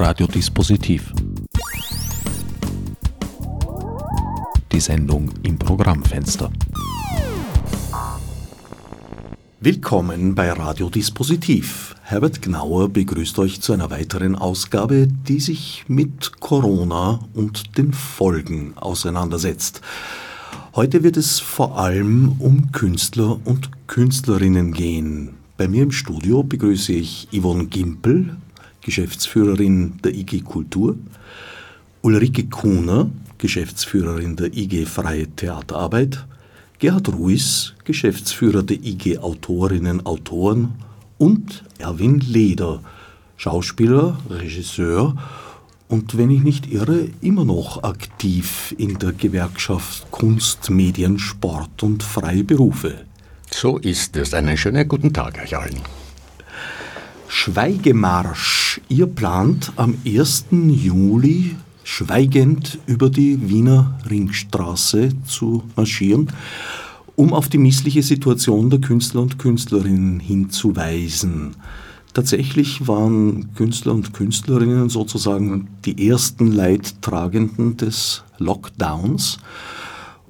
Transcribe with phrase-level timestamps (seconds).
[0.00, 1.12] Radiodispositiv.
[4.70, 6.52] Die Sendung im Programmfenster.
[9.60, 11.96] Willkommen bei Radiodispositiv.
[12.02, 18.74] Herbert Gnauer begrüßt euch zu einer weiteren Ausgabe, die sich mit Corona und den Folgen
[18.76, 19.80] auseinandersetzt.
[20.76, 25.30] Heute wird es vor allem um Künstler und Künstlerinnen gehen.
[25.56, 28.36] Bei mir im Studio begrüße ich Yvonne Gimpel,
[28.88, 30.96] Geschäftsführerin der IG Kultur,
[32.00, 36.24] Ulrike Kuhner, Geschäftsführerin der IG Freie Theaterarbeit,
[36.78, 40.72] Gerhard Ruiz, Geschäftsführer der IG Autorinnen Autoren
[41.18, 42.80] und Erwin Leder,
[43.36, 45.14] Schauspieler, Regisseur
[45.88, 52.02] und wenn ich nicht irre, immer noch aktiv in der Gewerkschaft Kunst, Medien, Sport und
[52.02, 52.94] freie Berufe.
[53.50, 54.32] So ist es.
[54.32, 56.07] Einen schönen guten Tag euch allen.
[57.28, 58.80] Schweigemarsch.
[58.88, 60.46] Ihr plant am 1.
[60.50, 66.32] Juli schweigend über die Wiener Ringstraße zu marschieren,
[67.16, 71.54] um auf die missliche Situation der Künstler und Künstlerinnen hinzuweisen.
[72.14, 79.38] Tatsächlich waren Künstler und Künstlerinnen sozusagen die ersten Leidtragenden des Lockdowns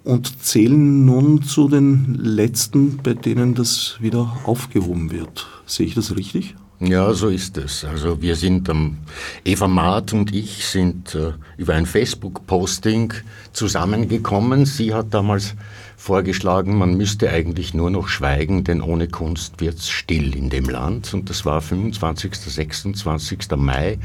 [0.03, 5.47] und zählen nun zu den letzten, bei denen das wieder aufgehoben wird.
[5.65, 6.57] Sehe ich das richtig?
[6.81, 7.85] Ja, so ist es.
[7.85, 8.99] Also wir sind, ähm,
[9.45, 13.15] Eva Maat und ich sind äh, über ein Facebook-Posting
[13.53, 14.65] zusammengekommen.
[14.65, 15.57] Sie hat damals
[15.97, 21.13] vorgeschlagen, man müsste eigentlich nur noch schweigen, denn ohne Kunst wird's still in dem Land.
[21.15, 23.39] Und das war 25., 26.
[23.57, 23.99] Mai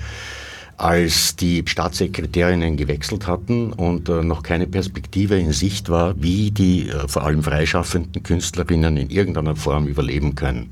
[0.75, 6.89] als die Staatssekretärinnen gewechselt hatten und äh, noch keine Perspektive in Sicht war, wie die
[6.89, 10.71] äh, vor allem freischaffenden Künstlerinnen in irgendeiner Form überleben können.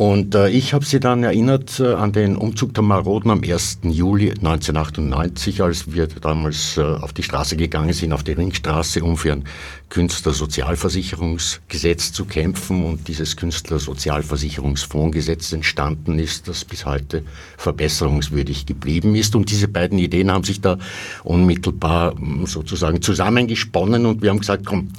[0.00, 3.80] Und äh, ich habe sie dann erinnert äh, an den Umzug der Maroden am 1.
[3.82, 9.18] Juli 1998, als wir damals äh, auf die Straße gegangen sind, auf die Ringstraße, um
[9.18, 9.44] für ein
[9.90, 12.82] Künstlersozialversicherungsgesetz zu kämpfen.
[12.82, 17.22] Und dieses Künstlersozialversicherungsfondsgesetz entstanden ist, das bis heute
[17.58, 19.36] verbesserungswürdig geblieben ist.
[19.36, 20.78] Und diese beiden Ideen haben sich da
[21.24, 24.92] unmittelbar hm, sozusagen zusammengesponnen und wir haben gesagt, komm,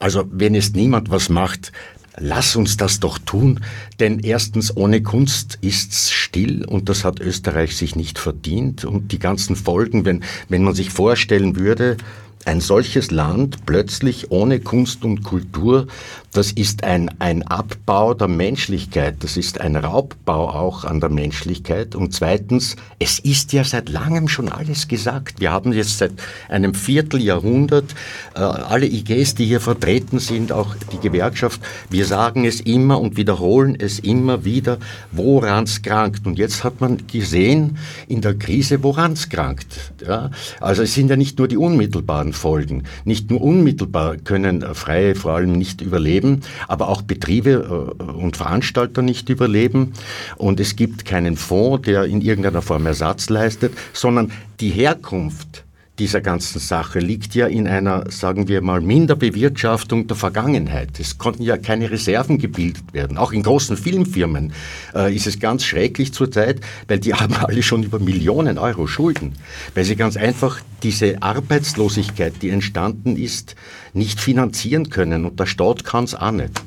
[0.00, 1.72] also wenn jetzt niemand was macht,
[2.20, 3.60] Lass uns das doch tun,
[4.00, 8.84] denn erstens ohne Kunst ist's still und das hat Österreich sich nicht verdient.
[8.84, 11.96] Und die ganzen Folgen, wenn, wenn man sich vorstellen würde,
[12.44, 15.86] ein solches Land plötzlich ohne Kunst und Kultur,
[16.32, 21.94] das ist ein, ein Abbau der Menschlichkeit, das ist ein Raubbau auch an der Menschlichkeit.
[21.94, 25.40] Und zweitens, es ist ja seit langem schon alles gesagt.
[25.40, 26.12] Wir haben jetzt seit
[26.48, 27.94] einem Vierteljahrhundert
[28.34, 31.60] äh, alle IGs, die hier vertreten sind, auch die Gewerkschaft,
[31.90, 34.78] wir sagen es immer und wiederholen es immer wieder,
[35.12, 36.26] woran es krankt.
[36.26, 39.92] Und jetzt hat man gesehen in der Krise, woran es krankt.
[40.06, 40.30] Ja?
[40.60, 42.84] Also es sind ja nicht nur die unmittelbaren Folgen.
[43.04, 49.02] Nicht nur unmittelbar können Freie vor allem nicht überleben, aber auch Betriebe äh, und Veranstalter
[49.02, 49.92] nicht überleben.
[50.36, 55.64] Und es gibt keinen Fonds, der in irgendeiner Form Ersatz leistet, sondern die Herkunft
[55.98, 61.00] dieser ganzen Sache liegt ja in einer, sagen wir mal, Minderbewirtschaftung der Vergangenheit.
[61.00, 63.18] Es konnten ja keine Reserven gebildet werden.
[63.18, 64.52] Auch in großen Filmfirmen
[64.94, 69.34] äh, ist es ganz schrecklich zurzeit, weil die haben alle schon über Millionen Euro Schulden,
[69.74, 73.56] weil sie ganz einfach diese Arbeitslosigkeit, die entstanden ist,
[73.92, 75.24] nicht finanzieren können.
[75.24, 76.62] Und der Staat kann es auch nicht.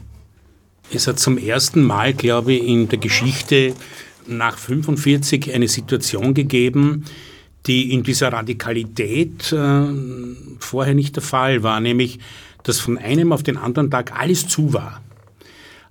[0.94, 3.74] Es hat zum ersten Mal, glaube ich, in der Geschichte
[4.28, 7.06] nach 45 eine Situation gegeben,
[7.67, 9.83] die in dieser Radikalität äh,
[10.59, 12.19] vorher nicht der Fall war, nämlich
[12.63, 15.01] dass von einem auf den anderen Tag alles zu war.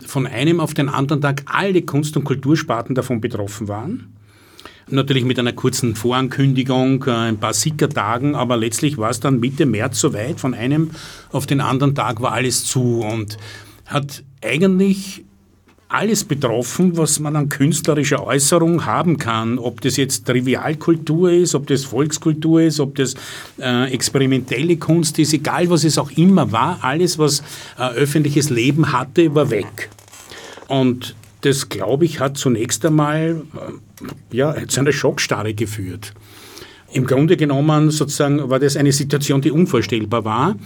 [0.06, 4.14] Von einem auf den anderen Tag alle Kunst- und Kultursparten davon betroffen waren.
[4.88, 9.66] Natürlich mit einer kurzen Vorankündigung, äh, ein paar Sickertagen, aber letztlich war es dann Mitte
[9.66, 10.41] März soweit.
[10.41, 10.91] Von einem
[11.30, 13.36] auf den anderen Tag war alles zu und
[13.86, 15.25] hat eigentlich
[15.91, 19.59] alles betroffen, was man an künstlerischer Äußerung haben kann.
[19.59, 23.15] Ob das jetzt Trivialkultur ist, ob das Volkskultur ist, ob das
[23.59, 27.42] äh, experimentelle Kunst ist, egal was es auch immer war, alles, was
[27.77, 29.91] äh, öffentliches Leben hatte, war weg.
[30.69, 33.43] Und das, glaube ich, hat zunächst einmal
[34.33, 36.15] äh, ja, zu einer Schockstarre geführt.
[36.93, 40.57] Im Grunde genommen sozusagen war das eine Situation, die unvorstellbar war.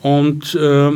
[0.00, 0.90] Und äh,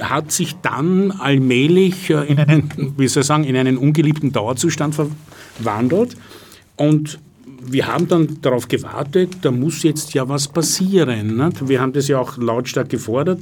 [0.00, 4.94] hat sich dann allmählich äh, in einen, wie soll ich sagen, in einen ungeliebten Dauerzustand
[4.94, 6.16] verwandelt.
[6.76, 7.18] Und
[7.62, 11.52] wir haben dann darauf gewartet, da muss jetzt ja was passieren.
[11.60, 13.40] Wir haben das ja auch lautstark gefordert.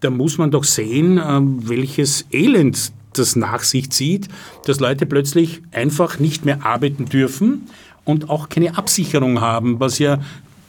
[0.00, 4.28] Da muss man doch sehen, äh, welches Elend das nach sich zieht,
[4.66, 7.66] dass Leute plötzlich einfach nicht mehr arbeiten dürfen
[8.04, 10.18] und auch keine Absicherung haben, was ja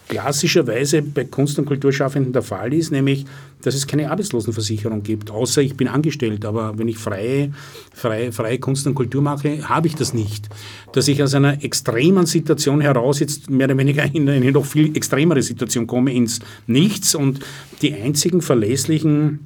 [0.08, 3.26] klassischerweise bei Kunst- und Kulturschaffenden der Fall ist, nämlich,
[3.62, 6.46] dass es keine Arbeitslosenversicherung gibt, außer ich bin angestellt.
[6.46, 7.52] Aber wenn ich freie,
[7.94, 10.48] freie, freie Kunst und Kultur mache, habe ich das nicht.
[10.94, 14.96] Dass ich aus einer extremen Situation heraus jetzt mehr oder weniger in eine noch viel
[14.96, 17.40] extremere Situation komme, ins Nichts und
[17.82, 19.40] die einzigen verlässlichen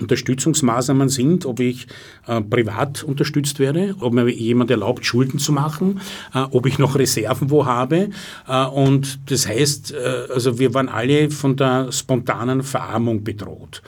[0.00, 1.86] Unterstützungsmaßnahmen sind, ob ich
[2.26, 6.00] äh, privat unterstützt werde, ob mir jemand erlaubt, Schulden zu machen,
[6.34, 8.10] äh, ob ich noch Reserven wo habe.
[8.48, 13.82] Äh, und das heißt, äh, also wir waren alle von der spontanen Verarmung bedroht.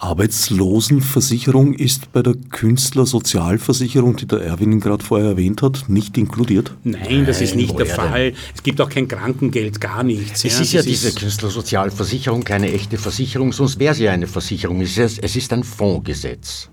[0.00, 6.74] Arbeitslosenversicherung ist bei der Künstlersozialversicherung, die der Erwin gerade vorher erwähnt hat, nicht inkludiert?
[6.84, 8.32] Nein, das ist nicht der Fall.
[8.54, 10.42] Es gibt auch kein Krankengeld, gar nichts.
[10.42, 10.62] Es ja.
[10.62, 14.80] ist ja diese ist Künstlersozialversicherung keine echte Versicherung, sonst wäre sie ja eine Versicherung.
[14.80, 16.70] Es ist, es ist ein Fondsgesetz.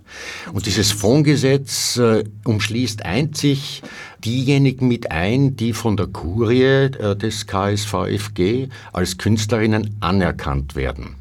[0.54, 3.84] Und dieses Fondsgesetz äh, umschließt einzig
[4.24, 11.18] diejenigen mit ein, die von der Kurie äh, des KSVFG als Künstlerinnen anerkannt werden.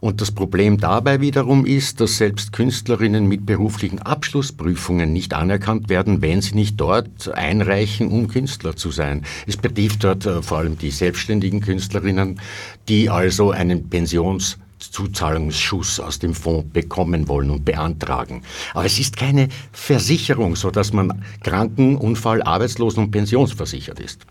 [0.00, 6.22] Und das Problem dabei wiederum ist, dass selbst Künstlerinnen mit beruflichen Abschlussprüfungen nicht anerkannt werden,
[6.22, 9.24] wenn sie nicht dort einreichen, um Künstler zu sein.
[9.46, 12.40] Es betrifft dort äh, vor allem die selbstständigen Künstlerinnen,
[12.88, 18.42] die also einen Pensions Zuzahlungsschuss aus dem Fonds bekommen wollen und beantragen.
[18.74, 24.24] Aber es ist keine Versicherung, so dass man Kranken, Unfall, Arbeitslosen und pensionsversichert ist.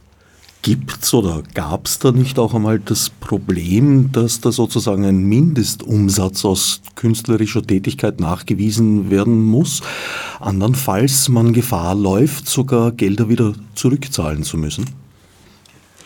[0.67, 5.23] Gibt es oder gab es da nicht auch einmal das Problem, dass da sozusagen ein
[5.23, 9.81] Mindestumsatz aus künstlerischer Tätigkeit nachgewiesen werden muss,
[10.41, 14.89] andernfalls man Gefahr läuft, sogar Gelder wieder zurückzahlen zu müssen?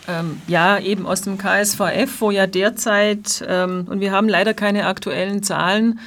[0.06, 4.86] Ähm, ja, eben aus dem KSVF, wo ja derzeit, ähm, und wir haben leider keine
[4.86, 5.98] aktuellen Zahlen,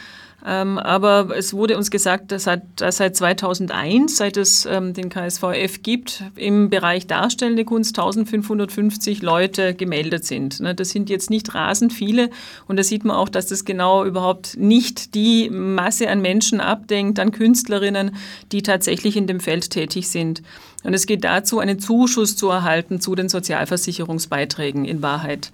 [0.48, 5.82] aber es wurde uns gesagt, dass seit, dass seit 2001, seit es ähm, den KSVF
[5.82, 10.60] gibt, im Bereich darstellende Kunst 1550 Leute gemeldet sind.
[10.60, 12.30] Ne, das sind jetzt nicht rasend viele
[12.68, 17.18] und da sieht man auch, dass das genau überhaupt nicht die Masse an Menschen abdenkt,
[17.20, 18.16] an Künstlerinnen,
[18.52, 20.44] die tatsächlich in dem Feld tätig sind.
[20.84, 25.52] Und es geht dazu, einen Zuschuss zu erhalten zu den Sozialversicherungsbeiträgen in Wahrheit.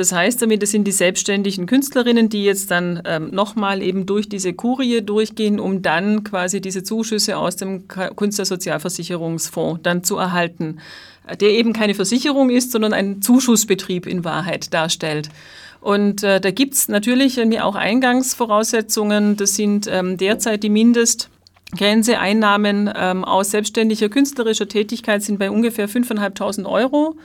[0.00, 4.30] Das heißt damit, es sind die selbstständigen Künstlerinnen, die jetzt dann ähm, nochmal eben durch
[4.30, 10.78] diese Kurie durchgehen, um dann quasi diese Zuschüsse aus dem Künstlersozialversicherungsfonds dann zu erhalten,
[11.38, 15.28] der eben keine Versicherung ist, sondern ein Zuschussbetrieb in Wahrheit darstellt.
[15.82, 19.36] Und äh, da gibt es natürlich auch Eingangsvoraussetzungen.
[19.36, 21.28] Das sind ähm, derzeit die Mindest-
[21.76, 27.16] Grenze ähm, aus selbstständiger künstlerischer Tätigkeit sind bei ungefähr 5.500 Euro.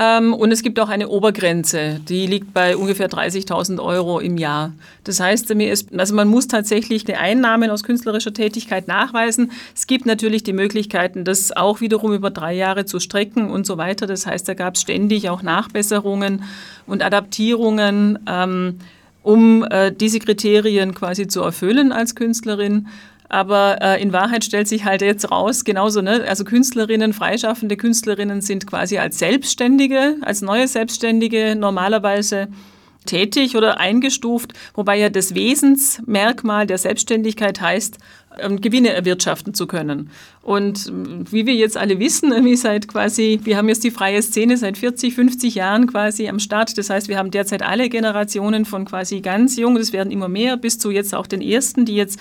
[0.00, 4.72] Ähm, und es gibt auch eine Obergrenze, die liegt bei ungefähr 30.000 Euro im Jahr.
[5.02, 5.52] Das heißt,
[5.96, 9.50] also man muss tatsächlich die Einnahmen aus künstlerischer Tätigkeit nachweisen.
[9.74, 13.76] Es gibt natürlich die Möglichkeiten, das auch wiederum über drei Jahre zu strecken und so
[13.76, 14.06] weiter.
[14.06, 16.44] Das heißt, da gab es ständig auch Nachbesserungen
[16.86, 18.78] und Adaptierungen, ähm,
[19.24, 22.86] um äh, diese Kriterien quasi zu erfüllen als Künstlerin.
[23.28, 26.24] Aber äh, in Wahrheit stellt sich halt jetzt raus, genauso, ne?
[26.26, 32.48] also Künstlerinnen, freischaffende Künstlerinnen sind quasi als Selbstständige, als neue Selbstständige normalerweise
[33.08, 37.98] tätig oder eingestuft, wobei ja das Wesensmerkmal der Selbstständigkeit heißt,
[38.40, 40.10] ähm, Gewinne erwirtschaften zu können.
[40.42, 44.22] Und ähm, wie wir jetzt alle wissen, wie seit quasi, wir haben jetzt die freie
[44.22, 46.76] Szene seit 40, 50 Jahren quasi am Start.
[46.78, 50.56] Das heißt, wir haben derzeit alle Generationen von quasi ganz jung, das werden immer mehr,
[50.56, 52.18] bis zu jetzt auch den ersten, die jetzt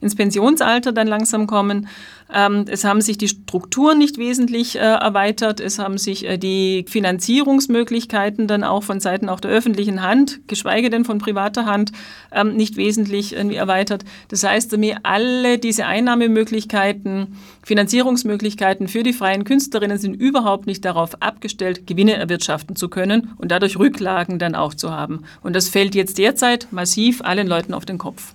[0.00, 1.88] ins Pensionsalter dann langsam kommen.
[2.32, 5.60] Ähm, es haben sich die Strukturen nicht wesentlich äh, erweitert.
[5.60, 10.90] Es haben sich äh, die Finanzierungsmöglichkeiten dann auch von Seiten auch der öffentlichen Hand, geschweige
[10.90, 11.92] denn von privater Hand,
[12.30, 14.04] ähm, nicht wesentlich irgendwie erweitert.
[14.28, 21.22] Das heißt, mir alle diese Einnahmemöglichkeiten, Finanzierungsmöglichkeiten für die freien Künstlerinnen sind überhaupt nicht darauf
[21.22, 25.24] abgestellt, Gewinne erwirtschaften zu können und dadurch Rücklagen dann auch zu haben.
[25.42, 28.34] Und das fällt jetzt derzeit massiv allen Leuten auf den Kopf.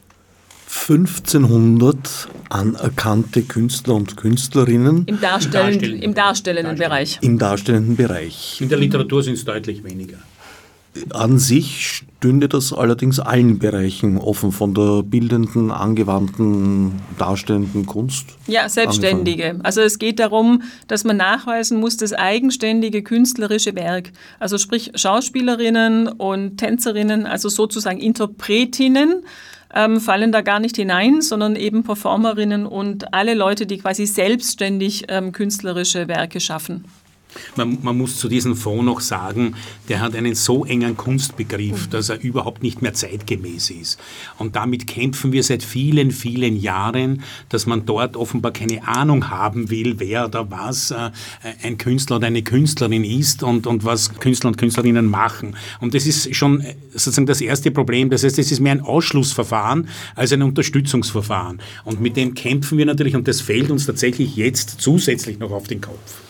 [0.74, 5.06] 1500 anerkannte Künstler und Künstlerinnen.
[5.06, 7.20] Im, Darstellen, Darstellen, im darstellenden Bereich.
[7.22, 8.60] Im darstellenden Bereich.
[8.60, 10.18] In der Literatur sind es deutlich weniger.
[11.12, 18.27] An sich stünde das allerdings allen Bereichen offen, von der bildenden, angewandten, darstellenden Kunst.
[18.46, 19.44] Ja, Selbstständige.
[19.44, 19.65] Angefangen.
[19.65, 24.12] Also es geht darum, dass man nachweisen muss, das eigenständige künstlerische Werk.
[24.39, 29.24] Also sprich Schauspielerinnen und Tänzerinnen, also sozusagen Interpretinnen
[29.74, 35.06] ähm, fallen da gar nicht hinein, sondern eben Performerinnen und alle Leute, die quasi selbstständig
[35.10, 36.86] ähm, künstlerische Werke schaffen.
[37.56, 39.56] Man, man, muss zu diesem Fonds noch sagen,
[39.90, 41.90] der hat einen so engen Kunstbegriff, mhm.
[41.92, 44.00] dass er überhaupt nicht mehr zeitgemäß ist.
[44.38, 49.70] Und damit kämpfen wir seit vielen, vielen Jahren, dass man dort offenbar keine Ahnung haben
[49.70, 51.12] will, wer oder was äh,
[51.62, 55.56] ein Künstler oder eine Künstlerin ist und, und was Künstler und Künstlerinnen machen.
[55.80, 58.10] Und das ist schon äh, sozusagen das erste Problem.
[58.10, 61.62] Das heißt, es ist mehr ein Ausschlussverfahren als ein Unterstützungsverfahren.
[61.84, 65.68] Und mit dem kämpfen wir natürlich und das fällt uns tatsächlich jetzt zusätzlich noch auf
[65.68, 66.23] den Kopf.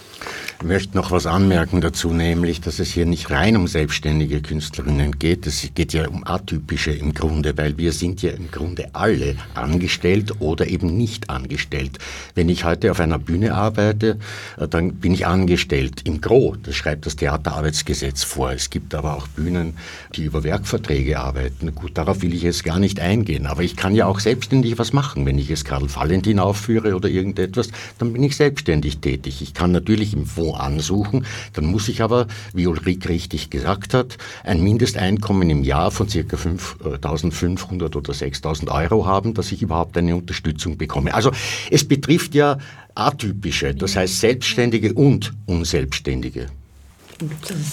[0.64, 5.46] Möchte noch was anmerken dazu, nämlich, dass es hier nicht rein um selbstständige Künstlerinnen geht.
[5.46, 10.40] Es geht ja um atypische im Grunde, weil wir sind ja im Grunde alle angestellt
[10.40, 12.00] oder eben nicht angestellt.
[12.34, 14.20] Wenn ich heute auf einer Bühne arbeite,
[14.58, 16.56] äh, dann bin ich angestellt im Gro.
[16.64, 18.54] Das schreibt das Theaterarbeitsgesetz vor.
[18.54, 19.74] Es gibt aber auch Bühnen,
[20.16, 21.76] die über Werkverträge arbeiten.
[21.76, 23.48] Gut, darauf will ich jetzt gar nicht eingehen.
[23.48, 25.26] Aber ich kann ja auch selbstständig was machen.
[25.26, 29.42] Wenn ich jetzt Karl Valentin aufführe oder irgendetwas, dann bin ich selbstständig tätig.
[29.42, 31.26] Ich kann natürlich im Ansuchen.
[31.54, 36.20] Dann muss ich aber, wie Ulrike richtig gesagt hat, ein Mindesteinkommen im Jahr von ca.
[36.20, 41.14] 5.500 oder 6.000 Euro haben, dass ich überhaupt eine Unterstützung bekomme.
[41.14, 41.32] Also
[41.70, 42.58] es betrifft ja
[42.96, 46.48] atypische, das heißt Selbstständige und Unselbstständige.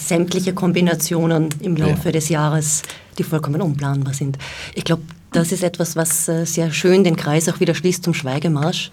[0.05, 2.11] Sämtliche Kombinationen im Laufe ja.
[2.11, 2.83] des Jahres,
[3.17, 4.37] die vollkommen unplanbar sind.
[4.75, 8.13] Ich glaube, das ist etwas, was äh, sehr schön den Kreis auch wieder schließt zum
[8.13, 8.91] Schweigemarsch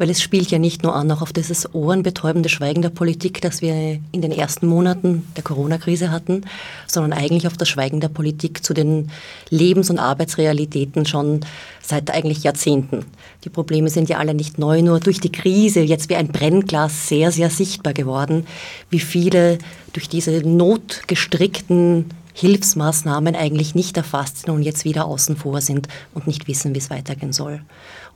[0.00, 3.60] weil es spielt ja nicht nur an auch auf dieses ohrenbetäubende Schweigen der Politik, das
[3.60, 6.46] wir in den ersten Monaten der Corona-Krise hatten,
[6.86, 9.10] sondern eigentlich auf das Schweigen der Politik zu den
[9.50, 11.40] Lebens- und Arbeitsrealitäten schon
[11.82, 13.04] seit eigentlich Jahrzehnten.
[13.44, 17.08] Die Probleme sind ja alle nicht neu, nur durch die Krise jetzt wie ein Brennglas
[17.08, 18.46] sehr, sehr sichtbar geworden,
[18.88, 19.58] wie viele
[19.92, 26.26] durch diese notgestrickten Hilfsmaßnahmen eigentlich nicht erfasst sind und jetzt wieder außen vor sind und
[26.26, 27.60] nicht wissen, wie es weitergehen soll.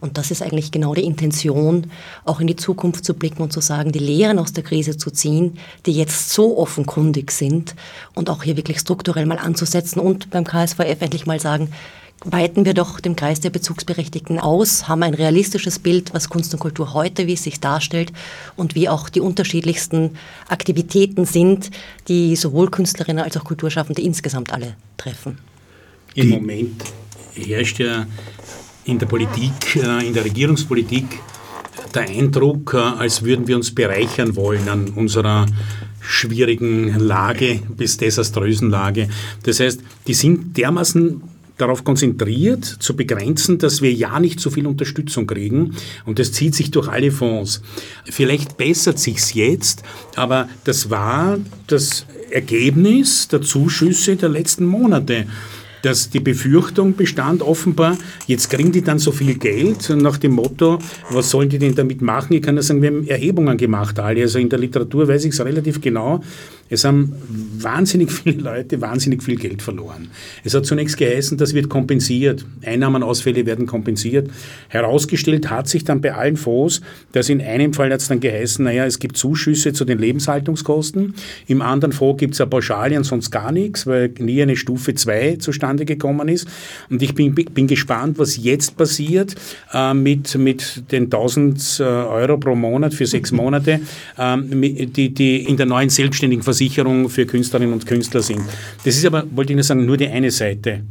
[0.05, 1.87] Und das ist eigentlich genau die Intention,
[2.27, 5.11] auch in die Zukunft zu blicken und zu sagen, die Lehren aus der Krise zu
[5.11, 7.75] ziehen, die jetzt so offenkundig sind
[8.15, 11.71] und auch hier wirklich strukturell mal anzusetzen und beim KSVF endlich mal sagen,
[12.23, 16.61] weiten wir doch den Kreis der Bezugsberechtigten aus, haben ein realistisches Bild, was Kunst und
[16.61, 18.13] Kultur heute, wie es sich darstellt
[18.57, 20.19] und wie auch die unterschiedlichsten
[20.49, 21.71] Aktivitäten sind,
[22.09, 25.39] die sowohl Künstlerinnen als auch Kulturschaffende insgesamt alle treffen.
[26.15, 26.85] Im Moment
[27.35, 28.07] herrscht ja
[28.85, 31.21] in der Politik, äh, in der Regierungspolitik
[31.95, 35.47] der Eindruck, äh, als würden wir uns bereichern wollen an unserer
[36.01, 39.09] schwierigen Lage bis desaströsen Lage.
[39.43, 41.23] Das heißt, die sind dermaßen
[41.57, 45.77] darauf konzentriert, zu begrenzen, dass wir ja nicht so viel Unterstützung kriegen.
[46.05, 47.63] Und das zieht sich durch alle Fonds.
[48.05, 49.83] Vielleicht bessert sich's jetzt,
[50.17, 51.39] aber das war
[51.69, 55.27] das Ergebnis der Zuschüsse der letzten Monate
[55.85, 60.79] dass die Befürchtung bestand offenbar, jetzt kriegen die dann so viel Geld nach dem Motto,
[61.11, 62.35] was sollen die denn damit machen?
[62.35, 65.33] Ich kann ja sagen, wir haben Erhebungen gemacht alle, also in der Literatur weiß ich
[65.33, 66.23] es relativ genau.
[66.71, 67.13] Es haben
[67.59, 70.09] wahnsinnig viele Leute wahnsinnig viel Geld verloren.
[70.45, 72.45] Es hat zunächst geheißen, das wird kompensiert.
[72.65, 74.31] Einnahmenausfälle werden kompensiert.
[74.69, 76.81] Herausgestellt hat sich dann bei allen Fonds,
[77.13, 81.15] dass in einem Fall hat es dann geheißen, naja, es gibt Zuschüsse zu den Lebenshaltungskosten.
[81.47, 84.95] Im anderen Fonds gibt es eine Pauschale und sonst gar nichts, weil nie eine Stufe
[84.95, 86.49] 2 zustande gekommen ist.
[86.89, 89.35] Und ich bin, bin gespannt, was jetzt passiert
[89.73, 93.81] äh, mit, mit den 1000 äh, Euro pro Monat für sechs Monate,
[94.17, 94.37] äh,
[94.87, 96.54] die, die in der neuen selbstständigen Versicherung
[97.09, 98.43] für Künstlerinnen und Künstler sind.
[98.85, 100.83] Das ist aber, wollte ich nur sagen, nur die eine Seite.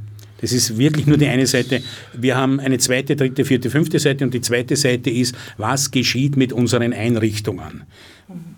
[0.41, 1.81] Das ist wirklich nur die eine Seite.
[2.13, 6.35] Wir haben eine zweite, dritte, vierte, fünfte Seite und die zweite Seite ist, was geschieht
[6.35, 7.83] mit unseren Einrichtungen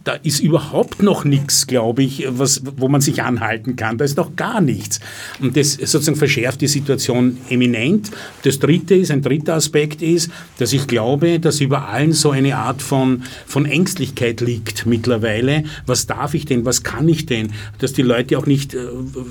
[0.03, 3.97] da ist überhaupt noch nichts, glaube ich, was, wo man sich anhalten kann.
[3.97, 4.99] Da ist noch gar nichts.
[5.41, 8.11] Und das sozusagen verschärft die Situation eminent.
[8.43, 10.29] Das dritte ist, ein dritter Aspekt ist,
[10.59, 15.63] dass ich glaube, dass über allen so eine Art von, von Ängstlichkeit liegt mittlerweile.
[15.87, 16.65] Was darf ich denn?
[16.65, 17.51] Was kann ich denn?
[17.79, 18.77] Dass die Leute auch nicht äh,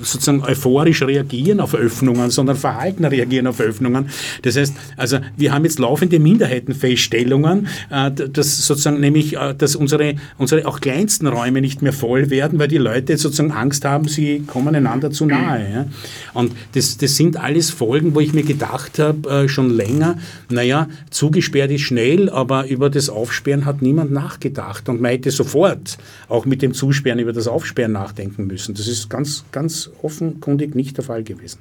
[0.01, 4.09] sozusagen euphorisch reagieren auf Öffnungen, sondern verhalten reagieren auf Öffnungen.
[4.41, 10.15] Das heißt, also wir haben jetzt laufende Minderheitenfeststellungen, äh, dass sozusagen nämlich, äh, dass unsere,
[10.37, 14.43] unsere auch kleinsten Räume nicht mehr voll werden, weil die Leute sozusagen Angst haben, sie
[14.45, 15.71] kommen einander zu nahe.
[15.71, 15.85] Ja.
[16.33, 20.17] Und das, das sind alles Folgen, wo ich mir gedacht habe, äh, schon länger,
[20.49, 24.89] naja, zugesperrt ist schnell, aber über das Aufsperren hat niemand nachgedacht.
[24.89, 25.97] Und man hätte sofort
[26.29, 28.75] auch mit dem Zusperren über das Aufsperren nachdenken müssen.
[28.75, 31.59] Das ist ganz, ganz offenkundig nicht der Fall gewesen.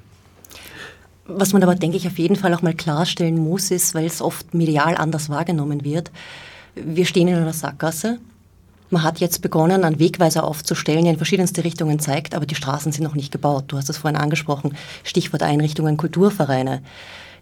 [1.26, 4.20] Was man aber, denke ich, auf jeden Fall auch mal klarstellen muss, ist, weil es
[4.20, 6.10] oft medial anders wahrgenommen wird,
[6.74, 8.18] wir stehen in einer Sackgasse.
[8.94, 12.92] Man hat jetzt begonnen, einen Wegweiser aufzustellen, der in verschiedenste Richtungen zeigt, aber die Straßen
[12.92, 13.64] sind noch nicht gebaut.
[13.66, 16.80] Du hast es vorhin angesprochen, Stichwort Einrichtungen, Kulturvereine.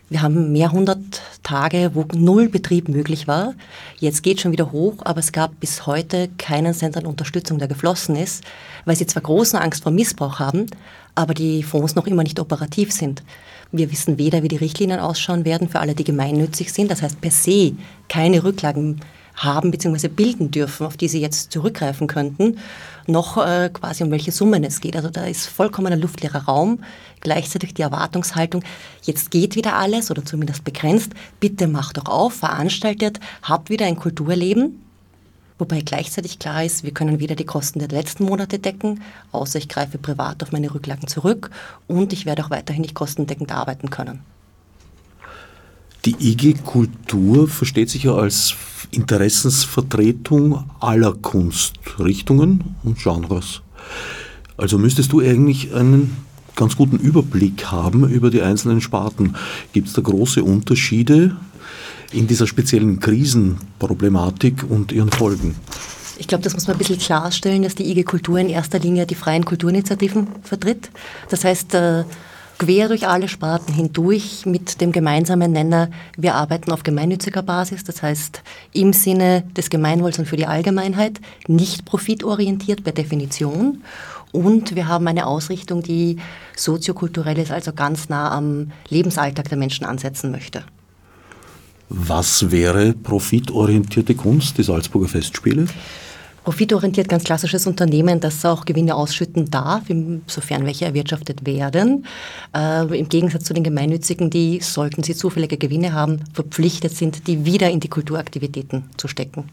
[0.08, 3.52] Wir haben mehr hundert Tage, wo null Betrieb möglich war.
[3.98, 7.68] Jetzt geht schon wieder hoch, aber es gab bis heute keinen Cent an Unterstützung, der
[7.68, 8.42] geflossen ist,
[8.86, 10.68] weil sie zwar große Angst vor Missbrauch haben,
[11.14, 13.22] aber die Fonds noch immer nicht operativ sind.
[13.72, 17.20] Wir wissen weder, wie die Richtlinien ausschauen werden für alle, die gemeinnützig sind, das heißt
[17.20, 17.72] per se
[18.08, 19.00] keine Rücklagen
[19.34, 20.08] haben bzw.
[20.08, 22.58] bilden dürfen, auf die sie jetzt zurückgreifen könnten,
[23.06, 24.96] noch äh, quasi um welche Summen es geht.
[24.96, 26.80] Also da ist vollkommener luftleerer Raum.
[27.20, 28.62] Gleichzeitig die Erwartungshaltung,
[29.02, 33.96] jetzt geht wieder alles oder zumindest begrenzt, bitte macht doch auf, veranstaltet, habt wieder ein
[33.96, 34.82] Kulturleben.
[35.58, 39.68] Wobei gleichzeitig klar ist, wir können wieder die Kosten der letzten Monate decken, außer ich
[39.68, 41.50] greife privat auf meine Rücklagen zurück
[41.86, 44.24] und ich werde auch weiterhin nicht kostendeckend arbeiten können.
[46.04, 48.54] Die IG Kultur versteht sich ja als
[48.90, 53.62] Interessensvertretung aller Kunstrichtungen und Genres.
[54.56, 56.16] Also müsstest du eigentlich einen
[56.56, 59.36] ganz guten Überblick haben über die einzelnen Sparten.
[59.72, 61.36] Gibt es da große Unterschiede
[62.12, 65.54] in dieser speziellen Krisenproblematik und ihren Folgen?
[66.18, 69.06] Ich glaube, das muss man ein bisschen klarstellen, dass die IG Kultur in erster Linie
[69.06, 70.90] die freien Kulturinitiativen vertritt.
[71.30, 72.04] Das heißt, äh,
[72.64, 78.02] quer durch alle Sparten hindurch mit dem gemeinsamen Nenner, wir arbeiten auf gemeinnütziger Basis, das
[78.02, 78.40] heißt
[78.72, 83.82] im Sinne des Gemeinwohls und für die Allgemeinheit, nicht profitorientiert per Definition.
[84.30, 86.18] Und wir haben eine Ausrichtung, die
[86.56, 90.62] soziokulturell ist, also ganz nah am Lebensalltag der Menschen ansetzen möchte.
[91.88, 95.66] Was wäre profitorientierte Kunst, die Salzburger Festspiele?
[96.44, 99.84] Profitorientiert ganz klassisches Unternehmen, das auch Gewinne ausschütten darf,
[100.26, 102.04] sofern welche erwirtschaftet werden.
[102.54, 107.44] Äh, Im Gegensatz zu den Gemeinnützigen, die, sollten sie zufällige Gewinne haben, verpflichtet sind, die
[107.44, 109.44] wieder in die Kulturaktivitäten zu stecken.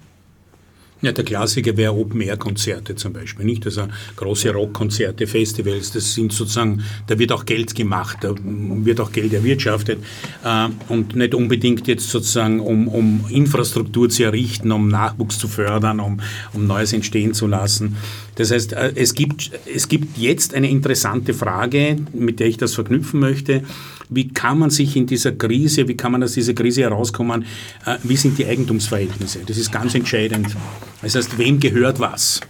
[1.02, 3.66] Ja, der Klassiker wäre Open-Air-Konzerte zum Beispiel, nicht?
[3.66, 3.88] Also
[4.18, 9.32] große Rockkonzerte, Festivals, das sind sozusagen, da wird auch Geld gemacht, da wird auch Geld
[9.32, 10.00] erwirtschaftet
[10.44, 16.02] äh, und nicht unbedingt jetzt sozusagen, um, um Infrastruktur zu errichten, um Nachwuchs zu fördern,
[16.02, 16.20] um,
[16.52, 17.96] um Neues entstehen zu lassen.
[18.40, 22.74] Das heißt, äh, es gibt, es gibt jetzt eine interessante Frage, mit der ich das
[22.74, 23.64] verknüpfen möchte
[24.10, 27.46] wie kann man sich in dieser Krise, wie kann man aus dieser Krise herauskommen,
[27.86, 29.42] äh, wie sind die Eigentumsverhältnisse?
[29.46, 30.56] Das ist ganz entscheidend.
[31.02, 32.42] Das heißt, wem gehört was?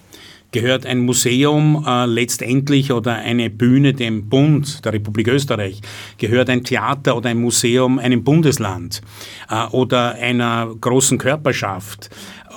[0.52, 5.80] Gehört ein Museum äh, letztendlich oder eine Bühne dem Bund der Republik Österreich?
[6.18, 9.02] Gehört ein Theater oder ein Museum einem Bundesland
[9.48, 12.10] äh, oder einer großen Körperschaft?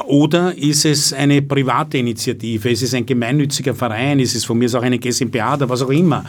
[0.07, 2.71] Oder ist es eine private Initiative?
[2.71, 4.21] Ist es ein gemeinnütziger Verein?
[4.21, 6.25] Ist es von mir auch eine GmbH oder was auch immer?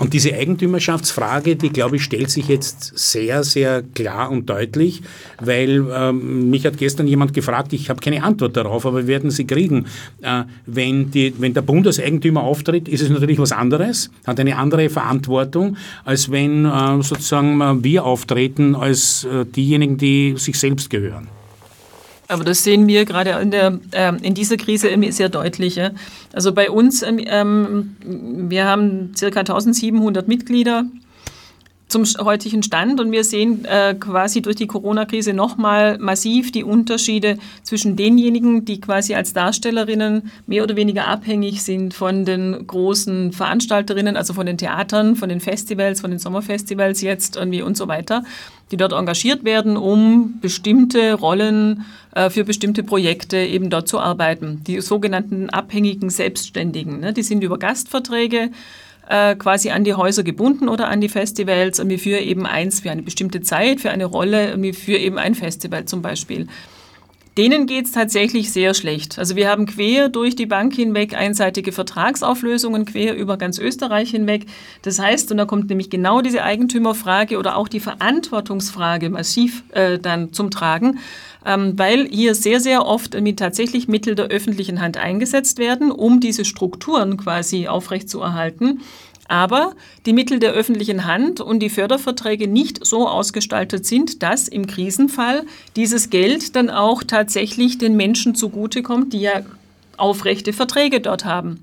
[0.00, 5.02] Und diese Eigentümerschaftsfrage, die glaube ich, stellt sich jetzt sehr, sehr klar und deutlich,
[5.40, 9.30] weil ähm, mich hat gestern jemand gefragt, ich habe keine Antwort darauf, aber wir werden
[9.30, 9.86] sie kriegen.
[10.20, 14.90] Äh, wenn, die, wenn der Bundeseigentümer auftritt, ist es natürlich was anderes, hat eine andere
[14.90, 21.28] Verantwortung, als wenn äh, sozusagen wir auftreten als äh, diejenigen, die sich selbst gehören.
[22.28, 25.76] Aber das sehen wir gerade in, der, äh, in dieser Krise sehr deutlich.
[25.76, 25.90] Ja?
[26.32, 27.96] Also bei uns, ähm, ähm
[28.48, 29.26] wir haben ca.
[29.26, 30.84] 1700 Mitglieder
[31.94, 37.38] zum heutigen Stand und wir sehen äh, quasi durch die Corona-Krise nochmal massiv die Unterschiede
[37.62, 44.16] zwischen denjenigen, die quasi als Darstellerinnen mehr oder weniger abhängig sind von den großen Veranstalterinnen,
[44.16, 48.24] also von den Theatern, von den Festivals, von den Sommerfestivals jetzt irgendwie und so weiter,
[48.72, 51.84] die dort engagiert werden, um bestimmte Rollen
[52.16, 54.62] äh, für bestimmte Projekte eben dort zu arbeiten.
[54.66, 58.50] Die sogenannten abhängigen Selbstständigen, ne, die sind über Gastverträge
[59.08, 62.90] äh, quasi an die Häuser gebunden oder an die Festivals irgendwie für eben eins, für
[62.90, 66.46] eine bestimmte Zeit, für eine Rolle, irgendwie für eben ein Festival zum Beispiel.
[67.36, 69.18] Denen geht es tatsächlich sehr schlecht.
[69.18, 74.46] Also wir haben quer durch die Bank hinweg einseitige Vertragsauflösungen, quer über ganz Österreich hinweg.
[74.82, 79.98] Das heißt, und da kommt nämlich genau diese Eigentümerfrage oder auch die Verantwortungsfrage massiv äh,
[79.98, 81.00] dann zum Tragen,
[81.44, 86.20] ähm, weil hier sehr, sehr oft mit tatsächlich Mittel der öffentlichen Hand eingesetzt werden, um
[86.20, 88.80] diese Strukturen quasi aufrechtzuerhalten
[89.28, 89.74] aber
[90.06, 95.44] die Mittel der öffentlichen Hand und die Förderverträge nicht so ausgestaltet sind, dass im Krisenfall
[95.76, 99.42] dieses Geld dann auch tatsächlich den Menschen zugutekommt, die ja
[99.96, 101.60] aufrechte Verträge dort haben.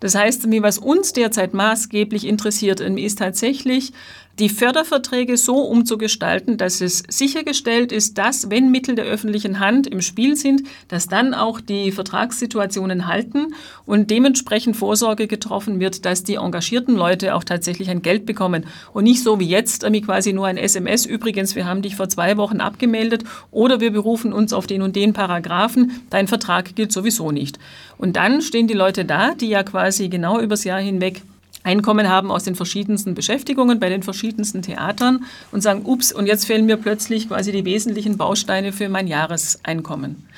[0.00, 3.92] Das heißt, was uns derzeit maßgeblich interessiert, ist tatsächlich
[4.38, 10.00] die Förderverträge so umzugestalten, dass es sichergestellt ist, dass, wenn Mittel der öffentlichen Hand im
[10.00, 13.54] Spiel sind, dass dann auch die Vertragssituationen halten
[13.86, 19.04] und dementsprechend Vorsorge getroffen wird, dass die engagierten Leute auch tatsächlich ein Geld bekommen und
[19.04, 21.06] nicht so wie jetzt quasi nur ein SMS.
[21.06, 24.96] Übrigens, wir haben dich vor zwei Wochen abgemeldet oder wir berufen uns auf den und
[24.96, 26.02] den Paragraphen.
[26.10, 27.58] Dein Vertrag gilt sowieso nicht.
[27.98, 31.22] Und dann stehen die Leute da, die ja quasi genau übers Jahr hinweg
[31.64, 36.44] Einkommen haben aus den verschiedensten Beschäftigungen bei den verschiedensten Theatern und sagen, ups, und jetzt
[36.44, 40.28] fehlen mir plötzlich quasi die wesentlichen Bausteine für mein Jahreseinkommen.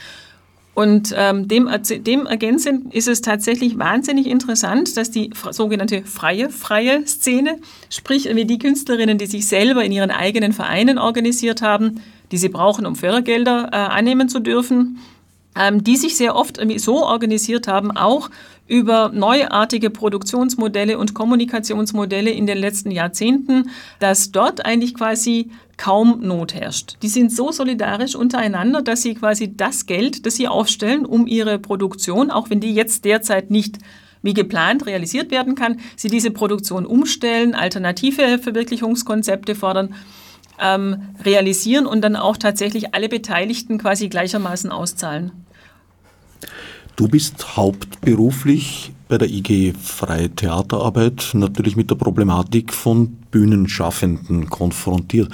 [0.77, 1.71] Und ähm, dem,
[2.05, 7.59] dem ergänzend ist es tatsächlich wahnsinnig interessant, dass die sogenannte freie, freie Szene,
[7.89, 12.51] sprich wie die Künstlerinnen, die sich selber in ihren eigenen Vereinen organisiert haben, die sie
[12.51, 14.99] brauchen, um Fördergelder äh, annehmen zu dürfen,
[15.59, 18.29] ähm, die sich sehr oft so organisiert haben, auch
[18.69, 26.55] über neuartige Produktionsmodelle und Kommunikationsmodelle in den letzten Jahrzehnten, dass dort eigentlich quasi kaum Not
[26.55, 26.97] herrscht.
[27.03, 31.59] Die sind so solidarisch untereinander, dass sie quasi das Geld, das sie aufstellen, um ihre
[31.59, 33.79] Produktion, auch wenn die jetzt derzeit nicht
[34.23, 39.95] wie geplant realisiert werden kann, sie diese Produktion umstellen, alternative Verwirklichungskonzepte fordern,
[40.59, 45.33] ähm, realisieren und dann auch tatsächlich alle Beteiligten quasi gleichermaßen auszahlen.
[46.97, 55.31] Du bist hauptberuflich bei der IG Freie Theaterarbeit natürlich mit der Problematik von Bühnenschaffenden konfrontiert.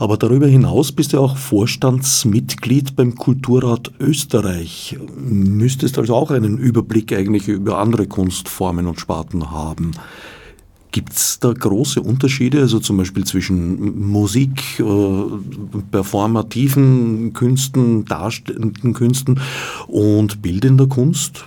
[0.00, 4.98] Aber darüber hinaus bist du auch Vorstandsmitglied beim Kulturrat Österreich.
[5.16, 9.92] Müsstest also auch einen Überblick eigentlich über andere Kunstformen und Sparten haben.
[10.94, 19.40] Gibt es da große Unterschiede, also zum Beispiel zwischen Musik, äh, performativen Künsten, darstellenden Künsten
[19.88, 21.46] und bildender Kunst?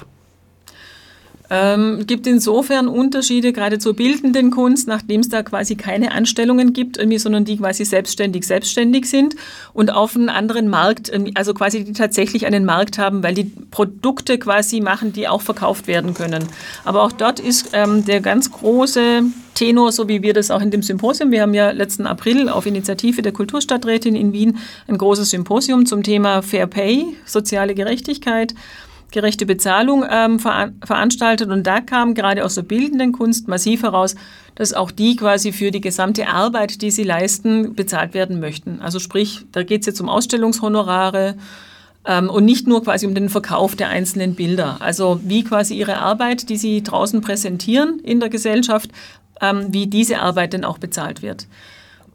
[1.50, 6.98] Ähm, gibt insofern Unterschiede gerade zur bildenden Kunst, nachdem es da quasi keine Anstellungen gibt,
[6.98, 9.36] irgendwie, sondern die quasi selbstständig selbstständig sind
[9.74, 14.38] und auf einen anderen Markt, also quasi die tatsächlich einen Markt haben, weil die Produkte
[14.38, 16.44] quasi machen, die auch verkauft werden können.
[16.84, 19.24] Aber auch dort ist ähm, der ganz große
[19.58, 22.66] Tenor, so wie wir das auch in dem Symposium, wir haben ja letzten April auf
[22.66, 24.58] Initiative der Kulturstadträtin in Wien
[24.88, 28.54] ein großes Symposium zum Thema Fair Pay, soziale Gerechtigkeit
[29.12, 31.50] gerechte Bezahlung ähm, ver veranstaltet.
[31.50, 34.16] Und da kam gerade aus der bildenden Kunst massiv heraus,
[34.56, 38.82] dass auch die quasi für die gesamte Arbeit, die sie leisten, bezahlt werden möchten.
[38.82, 41.36] Also sprich, da geht es jetzt um Ausstellungshonorare
[42.06, 44.78] ähm, und nicht nur quasi um den Verkauf der einzelnen Bilder.
[44.80, 48.90] Also wie quasi ihre Arbeit, die sie draußen präsentieren in der Gesellschaft,
[49.42, 51.48] ähm, wie diese Arbeit denn auch bezahlt wird.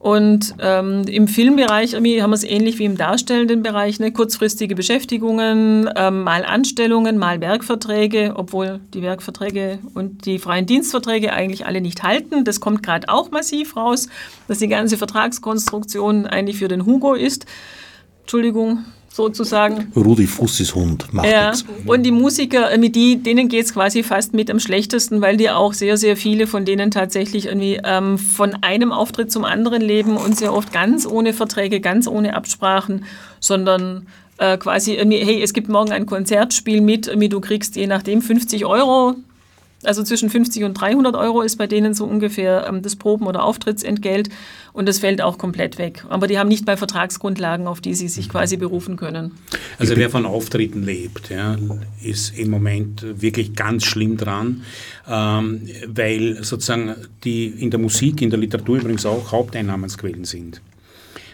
[0.02, 4.10] Und ähm, im Filmbereich haben wir es ähnlich wie im darstellenden Bereich, ne?
[4.10, 11.66] kurzfristige Beschäftigungen, ähm, mal Anstellungen, mal Werkverträge, obwohl die Werkverträge und die freien Dienstverträge eigentlich
[11.66, 12.44] alle nicht halten.
[12.44, 14.08] Das kommt gerade auch massiv raus,
[14.48, 17.46] dass die ganze Vertragskonstruktion eigentlich für den Hugo ist.
[18.22, 19.92] Entschuldigung, sozusagen.
[19.94, 21.50] Rudi Fussis Hund macht ja.
[21.50, 21.64] Nichts.
[21.86, 25.36] Und die Musiker, äh, mit die, denen geht es quasi fast mit am schlechtesten, weil
[25.36, 29.82] die auch sehr, sehr viele von denen tatsächlich irgendwie ähm, von einem Auftritt zum anderen
[29.82, 33.04] leben und sehr oft ganz ohne Verträge, ganz ohne Absprachen,
[33.40, 34.06] sondern
[34.38, 38.64] äh, quasi irgendwie, hey, es gibt morgen ein Konzertspiel mit, du kriegst je nachdem 50
[38.64, 39.14] Euro
[39.84, 43.44] also zwischen 50 und 300 Euro ist bei denen so ungefähr ähm, das Proben- oder
[43.44, 44.28] Auftrittsentgelt
[44.72, 46.04] und das fällt auch komplett weg.
[46.08, 49.32] Aber die haben nicht bei Vertragsgrundlagen, auf die sie sich quasi berufen können.
[49.78, 51.56] Also wer von Auftritten lebt, ja,
[52.02, 54.62] ist im Moment wirklich ganz schlimm dran,
[55.08, 60.60] ähm, weil sozusagen die in der Musik, in der Literatur übrigens auch Haupteinnahmensquellen sind.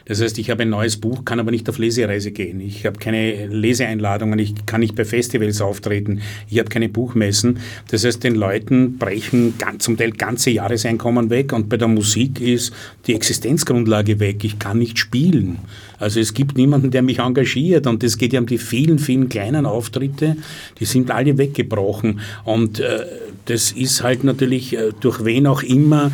[0.08, 2.60] Das heißt, ich habe ein neues Buch, kann aber nicht auf Lesereise gehen.
[2.60, 7.60] Ich habe keine Leseeinladungen, ich kann nicht bei Festivals auftreten, ich habe keine Buchmessen.
[7.90, 12.72] Das heißt, den Leuten brechen zum Teil ganze Jahreseinkommen weg und bei der Musik ist
[13.06, 14.44] die Existenzgrundlage weg.
[14.44, 15.58] Ich kann nicht spielen.
[15.98, 19.28] Also es gibt niemanden, der mich engagiert und es geht ja um die vielen, vielen
[19.28, 20.36] kleinen Auftritte,
[20.78, 23.04] die sind alle weggebrochen und äh,
[23.48, 26.12] das ist halt natürlich äh, durch wen auch immer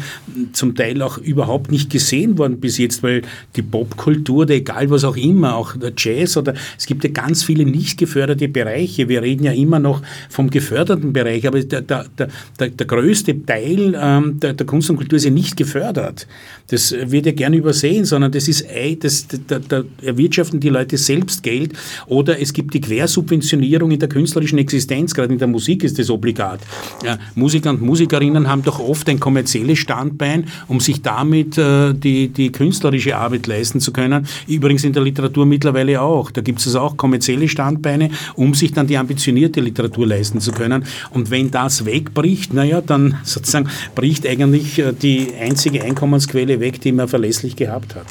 [0.53, 3.23] zum Teil auch überhaupt nicht gesehen worden bis jetzt, weil
[3.57, 7.65] die Popkultur, egal was auch immer, auch der Jazz oder es gibt ja ganz viele
[7.65, 9.09] nicht geförderte Bereiche.
[9.09, 12.29] Wir reden ja immer noch vom geförderten Bereich, aber der, der, der,
[12.69, 16.29] der größte Teil ähm, der, der Kunst und Kultur ist ja nicht gefördert.
[16.69, 18.65] Das wird ja gerne übersehen, sondern das ist,
[19.01, 21.73] das, da, da erwirtschaften die Leute selbst Geld
[22.07, 26.11] oder es gibt die Quersubventionierung in der künstlerischen Existenz, gerade in der Musik ist das
[26.11, 26.61] obligat.
[27.05, 32.29] Ja, Musiker und Musikerinnen haben doch oft ein kommerzielles Standbein, um sich damit äh, die,
[32.29, 34.27] die künstlerische Arbeit leisten zu können.
[34.47, 36.31] Übrigens in der Literatur mittlerweile auch.
[36.31, 40.53] Da gibt es also auch kommerzielle Standbeine, um sich dann die ambitionierte Literatur leisten zu
[40.53, 40.85] können.
[41.11, 46.81] Und wenn das wegbricht, naja, dann sozusagen bricht eigentlich äh, die einzige Einkommensquelle Quelle weg,
[46.81, 48.07] die man verlässlich gehabt hat.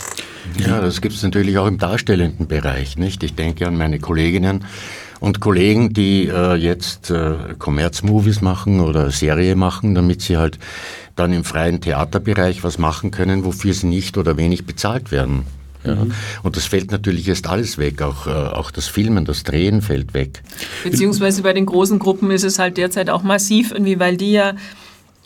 [0.58, 2.98] Ja, das gibt es natürlich auch im darstellenden Bereich.
[2.98, 3.24] Nicht?
[3.24, 4.66] Ich denke an meine Kolleginnen
[5.20, 10.60] und Kollegen, die äh, jetzt äh, Commerz-Movies machen oder Serie machen, damit sie halt
[11.16, 15.46] dann im freien Theaterbereich was machen können, wofür sie nicht oder wenig bezahlt werden.
[15.86, 15.96] Ja.
[15.96, 16.12] Mhm.
[16.44, 20.14] Und das fällt natürlich erst alles weg, auch, äh, auch das Filmen, das Drehen fällt
[20.14, 20.44] weg.
[20.84, 24.54] Beziehungsweise bei den großen Gruppen ist es halt derzeit auch massiv, irgendwie, weil die ja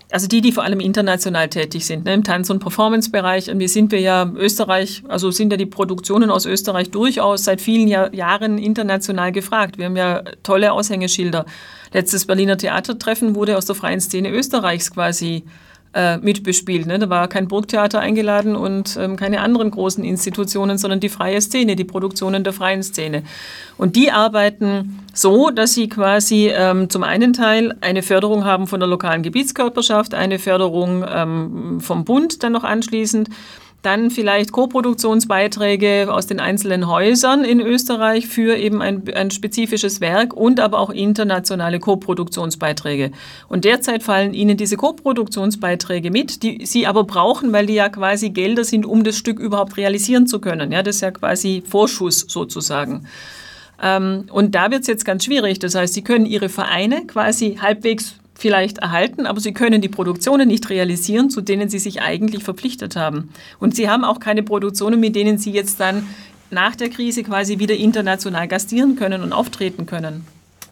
[0.10, 3.50] also die, die vor allem international tätig sind, ne, im Tanz- und Performance-Bereich.
[3.52, 7.60] Und wir sind wir ja Österreich, also sind ja die Produktionen aus Österreich durchaus seit
[7.60, 9.78] vielen Jahr, Jahren international gefragt.
[9.78, 11.46] Wir haben ja tolle Aushängeschilder.
[11.92, 15.44] Letztes Berliner Theatertreffen wurde aus der freien Szene Österreichs quasi
[15.98, 16.86] äh, mitbespielt.
[16.86, 17.00] Ne?
[17.00, 21.76] Da war kein Burgtheater eingeladen und ähm, keine anderen großen Institutionen, sondern die freie Szene,
[21.76, 23.24] die Produktionen der freien Szene.
[23.78, 28.80] Und die arbeiten so, dass sie quasi ähm, zum einen Teil eine Förderung haben von
[28.80, 33.30] der lokalen Gebietskörperschaft, eine Förderung ähm, vom Bund dann noch anschließend
[33.82, 40.34] dann vielleicht Koproduktionsbeiträge aus den einzelnen Häusern in Österreich für eben ein, ein spezifisches Werk
[40.34, 43.12] und aber auch internationale Koproduktionsbeiträge.
[43.48, 48.32] Und derzeit fallen Ihnen diese Koproduktionsbeiträge mit, die Sie aber brauchen, weil die ja quasi
[48.32, 50.72] Gelder sind, um das Stück überhaupt realisieren zu können.
[50.72, 53.08] Ja, das ist ja quasi Vorschuss sozusagen.
[53.82, 55.60] Ähm, und da wird es jetzt ganz schwierig.
[55.60, 60.48] Das heißt, Sie können Ihre Vereine quasi halbwegs vielleicht erhalten, aber sie können die Produktionen
[60.48, 63.30] nicht realisieren, zu denen sie sich eigentlich verpflichtet haben.
[63.60, 66.08] Und sie haben auch keine Produktionen, mit denen sie jetzt dann
[66.50, 70.26] nach der Krise quasi wieder international gastieren können und auftreten können.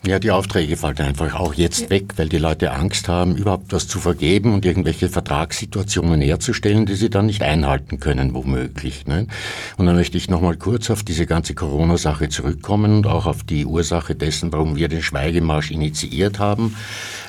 [0.07, 1.89] Ja, die Aufträge fallen einfach auch jetzt ja.
[1.89, 6.93] weg, weil die Leute Angst haben, überhaupt was zu vergeben und irgendwelche Vertragssituationen herzustellen, die
[6.93, 9.07] sie dann nicht einhalten können, womöglich.
[9.07, 9.25] Ne?
[9.77, 13.65] Und dann möchte ich nochmal kurz auf diese ganze Corona-Sache zurückkommen und auch auf die
[13.65, 16.75] Ursache dessen, warum wir den Schweigemarsch initiiert haben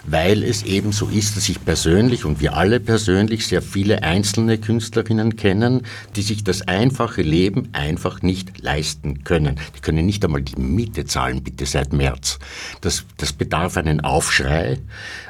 [0.07, 4.59] weil es eben so ist, dass ich persönlich und wir alle persönlich sehr viele einzelne
[4.59, 5.83] Künstlerinnen kennen,
[6.15, 9.59] die sich das einfache Leben einfach nicht leisten können.
[9.77, 12.39] Die können nicht einmal die Miete zahlen, bitte seit März.
[12.81, 14.79] Das, das bedarf einen Aufschrei,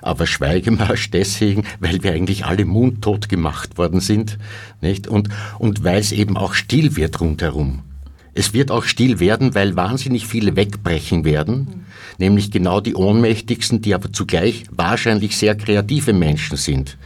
[0.02, 4.38] aber Schweigemarsch deswegen, weil wir eigentlich alle mundtot gemacht worden sind,
[4.80, 5.08] nicht?
[5.08, 7.82] Und, und weil es eben auch still wird rundherum.
[8.34, 11.86] Es wird auch still werden, weil wahnsinnig viele wegbrechen werden,
[12.18, 16.98] nämlich genau die Ohnmächtigsten, die aber zugleich wahrscheinlich sehr kreative Menschen sind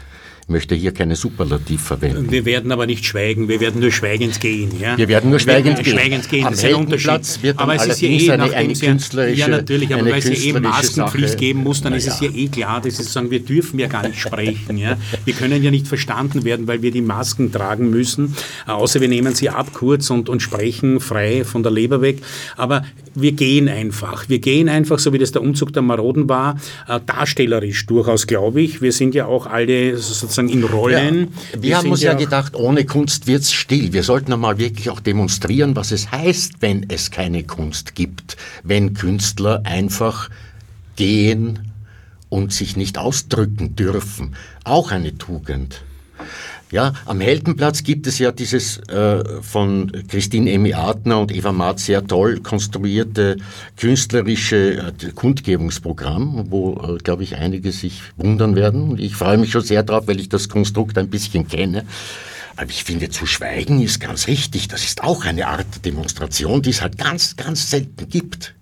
[0.51, 2.31] möchte hier keine Superlativ verwenden.
[2.31, 4.73] Wir werden aber nicht schweigen, wir werden nur schweigend gehen.
[4.79, 4.99] Ja?
[4.99, 5.99] Wir werden nur schweigend wir gehen.
[5.99, 6.47] Schweigend gehen.
[6.47, 10.05] Am Heldenplatz wird dann aber es ist ja eh eine, eine künstlerische Ja, natürlich, aber
[10.05, 11.39] weil es ja eh Maskenpflicht Sache.
[11.39, 12.07] geben muss, dann naja.
[12.07, 14.77] ist es ja eh klar, dass sie sagen, wir dürfen ja gar nicht sprechen.
[14.77, 14.97] Ja?
[15.25, 18.35] Wir können ja nicht verstanden werden, weil wir die Masken tragen müssen,
[18.67, 22.19] außer wir nehmen sie ab kurz und, und sprechen frei von der Leber weg.
[22.57, 22.85] Aber
[23.15, 24.29] wir gehen einfach.
[24.29, 26.57] Wir gehen einfach, so wie das der Umzug der Maroden war,
[26.89, 28.83] äh, darstellerisch durchaus, glaube ich.
[28.83, 31.29] Wir sind ja auch alle sozusagen sozusagen in Rollen.
[31.53, 33.92] Ja, wir, haben uns ja gedacht, ohne Kunst wird es still.
[33.92, 38.37] Wir sollten einmal wirklich auch demonstrieren, was es heißt, wenn es keine Kunst gibt.
[38.62, 40.31] Wenn Künstler einfach
[40.96, 41.72] gehen
[42.29, 44.35] und sich nicht ausdrücken dürfen.
[44.64, 45.83] Auch eine Tugend.
[46.70, 51.80] Ja, am Heldenplatz gibt es ja dieses äh, von Christine Emi Adner und Eva Maat
[51.80, 53.38] sehr toll konstruierte
[53.76, 58.96] künstlerische äh, Kundgebungsprogramm, wo, äh, glaube ich, einige sich wundern werden.
[59.00, 61.85] Ich freue mich schon sehr drauf, weil ich das Konstrukt ein bisschen kenne.
[62.56, 64.68] Aber ich finde, zu schweigen ist ganz richtig.
[64.68, 68.54] Das ist auch eine Art Demonstration, die es halt ganz, ganz selten gibt.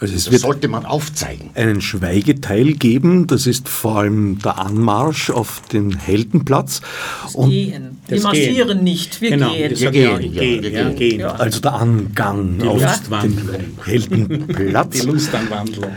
[0.00, 1.50] Also es das wird sollte man aufzeigen.
[1.54, 6.80] Einen Schweigeteil geben, das ist vor allem der Anmarsch auf den Heldenplatz.
[7.22, 7.98] Das und gehen.
[8.08, 8.84] Wir marschieren gehen.
[8.84, 9.78] nicht, wir genau, gehen.
[9.78, 10.96] Wir gehen, ja, gehen, ja, gehen.
[10.96, 11.20] gehen.
[11.20, 11.32] Ja.
[11.34, 15.00] Also der Angang Die auf den Heldenplatz.
[15.00, 15.90] Die Lustanwandlung.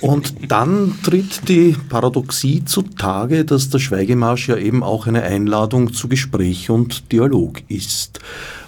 [0.00, 6.08] Und dann tritt die Paradoxie zutage, dass der Schweigemarsch ja eben auch eine Einladung zu
[6.08, 8.18] Gespräch und Dialog ist.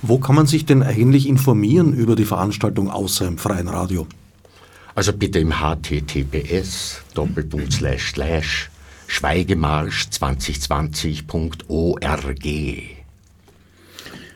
[0.03, 4.07] Wo kann man sich denn eigentlich informieren über die Veranstaltung außer im freien Radio?
[4.95, 8.71] Also bitte im https doppelpunkt slash slash
[9.07, 13.02] schweigemarsch 2020.org.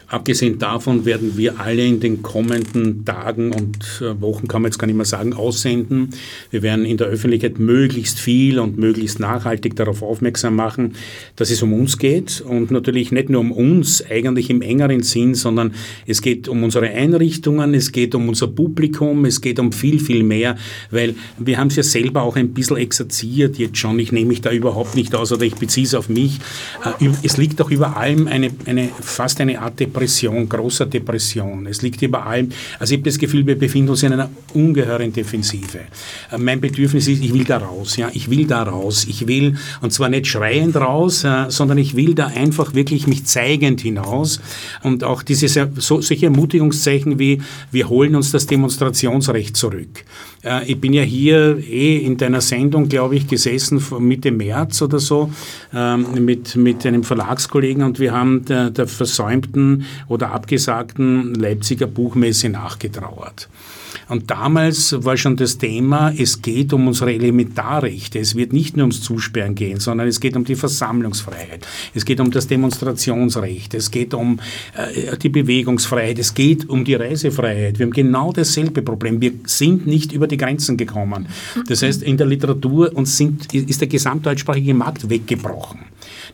[0.09, 4.79] Abgesehen davon werden wir alle in den kommenden Tagen und äh, Wochen, kann man jetzt
[4.79, 6.11] gar nicht mehr sagen, aussenden.
[6.51, 10.95] Wir werden in der Öffentlichkeit möglichst viel und möglichst nachhaltig darauf aufmerksam machen,
[11.35, 15.35] dass es um uns geht und natürlich nicht nur um uns, eigentlich im engeren Sinn,
[15.35, 15.73] sondern
[16.07, 20.23] es geht um unsere Einrichtungen, es geht um unser Publikum, es geht um viel, viel
[20.23, 20.57] mehr,
[20.93, 23.99] weil wir haben es ja selber auch ein bisschen exerziert jetzt schon.
[23.99, 26.39] Ich nehme mich da überhaupt nicht aus oder ich beziehe es auf mich.
[27.01, 31.67] Äh, es liegt auch über allem eine, eine, fast eine Art Depression, großer Depression.
[31.67, 35.11] Es liegt über allem, also ich habe das Gefühl, wir befinden uns in einer ungeheuren
[35.13, 35.81] Defensive.
[36.31, 39.57] Äh, mein Bedürfnis ist, ich will da raus, ja, ich will da raus, ich will,
[39.81, 44.41] und zwar nicht schreiend raus, äh, sondern ich will da einfach wirklich mich zeigend hinaus
[44.83, 47.41] und auch diese, so, solche Ermutigungszeichen wie,
[47.73, 50.05] wir holen uns das Demonstrationsrecht zurück.
[50.47, 54.99] Äh, ich bin ja hier eh in deiner Sendung, glaube ich, gesessen Mitte März oder
[54.99, 55.31] so
[55.75, 62.49] ähm, mit, mit einem Verlagskollegen und wir haben der, der versäumten oder abgesagten Leipziger Buchmesse
[62.49, 63.49] nachgetrauert.
[64.09, 68.19] Und damals war schon das Thema, es geht um unsere Elementarrechte.
[68.19, 71.67] Es wird nicht nur ums Zusperren gehen, sondern es geht um die Versammlungsfreiheit.
[71.95, 73.75] Es geht um das Demonstrationsrecht.
[73.75, 74.41] Es geht um
[74.77, 76.19] äh, die Bewegungsfreiheit.
[76.19, 77.79] Es geht um die Reisefreiheit.
[77.79, 79.21] Wir haben genau dasselbe Problem.
[79.21, 81.27] Wir sind nicht über die Grenzen gekommen.
[81.69, 85.86] Das heißt, in der Literatur uns sind, ist der gesamtdeutschsprachige Markt weggebrochen.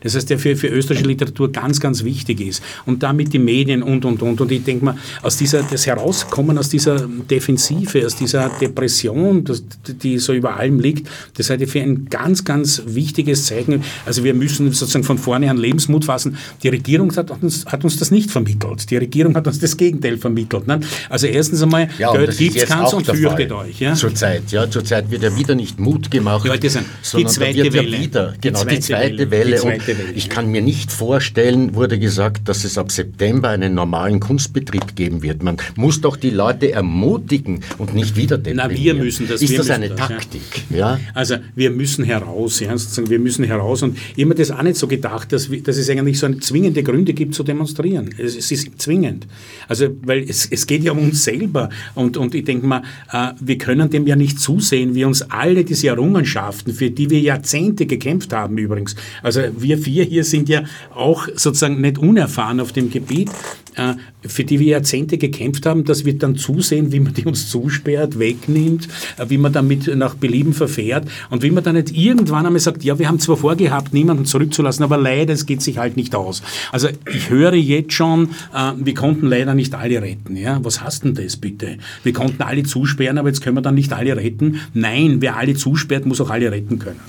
[0.03, 2.61] Das heißt, der für, für österreichische Literatur ganz, ganz wichtig ist.
[2.85, 4.39] Und damit die Medien und, und, und.
[4.41, 9.63] Und ich denke mal, aus dieser, das Herauskommen aus dieser Defensive, aus dieser Depression, das,
[9.87, 13.83] die so über allem liegt, das halte ich für ein ganz, ganz wichtiges Zeichen.
[14.05, 16.37] Also wir müssen sozusagen von vorne an Lebensmut fassen.
[16.61, 18.89] Die Regierung hat uns, hat uns das nicht vermittelt.
[18.89, 20.67] Die Regierung hat uns das Gegenteil vermittelt.
[20.67, 20.81] Ne?
[21.09, 23.79] Also erstens einmal, ja, Geld gibt es keins und fürchtet euch.
[23.79, 23.93] Ja?
[23.93, 26.45] Zurzeit, ja, zurzeit wird ja wieder nicht Mut gemacht.
[26.45, 27.99] Die zweite Welle.
[27.99, 29.43] Wieder, genau, die zweite, die zweite Welle.
[29.43, 29.51] Welle.
[29.51, 29.92] Die zweite Welle.
[30.15, 35.21] Ich kann mir nicht vorstellen, wurde gesagt, dass es ab September einen normalen Kunstbetrieb geben
[35.23, 35.43] wird.
[35.43, 38.39] Man muss doch die Leute ermutigen und nicht wieder.
[38.53, 39.41] Na, wir müssen das.
[39.41, 40.41] Ist das eine das, Taktik?
[40.69, 40.77] Ja.
[40.77, 40.99] ja.
[41.13, 43.83] Also wir müssen heraus, ja, sozusagen, wir müssen heraus.
[43.83, 47.13] Und ich habe das auch nicht so gedacht, dass, dass es eigentlich so zwingende Gründe
[47.13, 48.09] gibt zu demonstrieren.
[48.17, 49.27] Es, es ist zwingend.
[49.67, 51.69] Also, weil es, es geht ja um uns selber.
[51.95, 55.63] Und, und ich denke mal, äh, wir können dem ja nicht zusehen, wie uns alle
[55.63, 60.63] diese Errungenschaften, für die wir Jahrzehnte gekämpft haben übrigens, also wir vier hier sind ja
[60.93, 63.29] auch sozusagen nicht unerfahren auf dem Gebiet,
[63.75, 63.93] äh,
[64.25, 68.19] für die wir Jahrzehnte gekämpft haben, dass wir dann zusehen, wie man die uns zusperrt,
[68.19, 72.59] wegnimmt, äh, wie man damit nach Belieben verfährt und wie man dann nicht irgendwann einmal
[72.59, 76.15] sagt, ja, wir haben zwar vorgehabt, niemanden zurückzulassen, aber leider, es geht sich halt nicht
[76.15, 76.41] aus.
[76.71, 80.35] Also ich höre jetzt schon, äh, wir konnten leider nicht alle retten.
[80.37, 80.59] Ja?
[80.63, 81.77] Was heißt denn das bitte?
[82.03, 84.59] Wir konnten alle zusperren, aber jetzt können wir dann nicht alle retten.
[84.73, 86.99] Nein, wer alle zusperrt, muss auch alle retten können.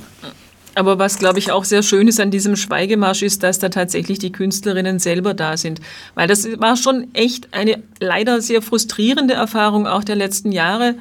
[0.75, 4.19] Aber was, glaube ich, auch sehr schön ist an diesem Schweigemarsch, ist, dass da tatsächlich
[4.19, 5.81] die Künstlerinnen selber da sind.
[6.15, 10.97] Weil das war schon echt eine leider sehr frustrierende Erfahrung auch der letzten Jahre.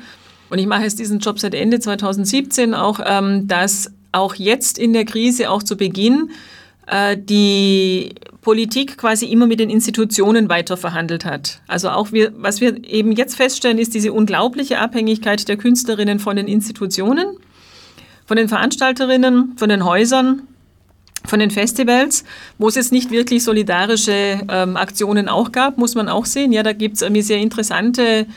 [0.49, 4.93] Und ich mache jetzt diesen Job seit Ende 2017 auch, ähm, dass auch jetzt in
[4.93, 6.29] der Krise, auch zu Beginn,
[6.85, 11.61] äh, die Politik quasi immer mit den Institutionen weiter verhandelt hat.
[11.67, 16.35] Also auch wir, was wir eben jetzt feststellen, ist diese unglaubliche Abhängigkeit der Künstlerinnen von
[16.35, 17.37] den Institutionen
[18.25, 20.43] von den Veranstalterinnen, von den Häusern,
[21.25, 22.25] von den Festivals,
[22.57, 26.51] wo es jetzt nicht wirklich solidarische ähm, Aktionen auch gab, muss man auch sehen.
[26.51, 28.27] Ja, da gibt es irgendwie sehr interessante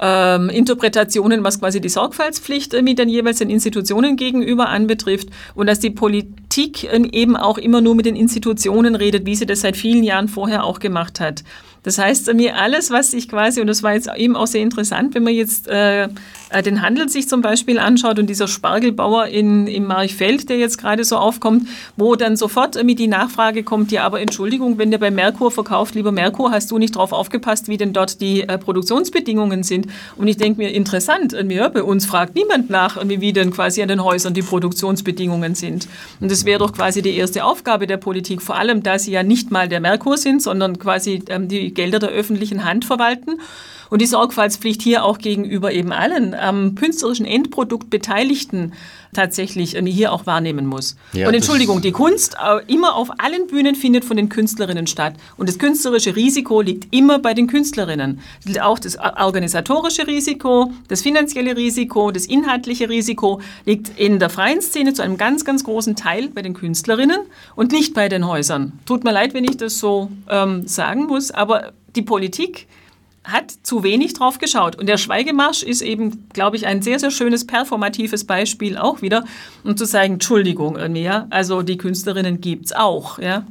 [0.00, 5.80] ähm, Interpretationen, was quasi die Sorgfaltspflicht irgendwie dann jeweils den Institutionen gegenüber anbetrifft und dass
[5.80, 9.76] die Politik ähm, eben auch immer nur mit den Institutionen redet, wie sie das seit
[9.76, 11.42] vielen Jahren vorher auch gemacht hat.
[11.82, 15.14] Das heißt, mir alles, was ich quasi, und das war jetzt eben auch sehr interessant,
[15.14, 16.08] wenn man jetzt äh,
[16.50, 20.78] äh, den Handel sich zum Beispiel anschaut und dieser Spargelbauer in, im Marchfeld, der jetzt
[20.78, 24.98] gerade so aufkommt, wo dann sofort irgendwie die Nachfrage kommt, ja, aber Entschuldigung, wenn der
[24.98, 28.58] bei Merkur verkauft, lieber Merkur, hast du nicht drauf aufgepasst, wie denn dort die äh,
[28.58, 29.86] Produktionsbedingungen sind?
[30.16, 33.82] Und ich denke mir, interessant, irgendwie, ja, bei uns fragt niemand nach, wie denn quasi
[33.82, 35.88] an den Häusern die Produktionsbedingungen sind.
[36.20, 39.22] Und das wäre doch quasi die erste Aufgabe der Politik, vor allem, da sie ja
[39.22, 43.40] nicht mal der Merkur sind, sondern quasi ähm, die Gelder der öffentlichen Hand verwalten.
[43.90, 48.72] Und die Sorgfaltspflicht hier auch gegenüber eben allen am künstlerischen Endprodukt Beteiligten
[49.14, 50.96] tatsächlich hier auch wahrnehmen muss.
[51.12, 55.14] Ja, und Entschuldigung, die Kunst äh, immer auf allen Bühnen findet von den Künstlerinnen statt.
[55.36, 58.20] Und das künstlerische Risiko liegt immer bei den Künstlerinnen.
[58.60, 64.92] Auch das organisatorische Risiko, das finanzielle Risiko, das inhaltliche Risiko liegt in der freien Szene
[64.92, 67.20] zu einem ganz, ganz großen Teil bei den Künstlerinnen
[67.56, 68.72] und nicht bei den Häusern.
[68.84, 72.66] Tut mir leid, wenn ich das so ähm, sagen muss, aber die Politik
[73.24, 74.76] hat zu wenig drauf geschaut.
[74.76, 79.24] Und der Schweigemarsch ist eben, glaube ich, ein sehr, sehr schönes performatives Beispiel auch wieder,
[79.64, 83.44] um zu sagen, Entschuldigung, irgendwie, ja, also die Künstlerinnen gibt es auch, ja.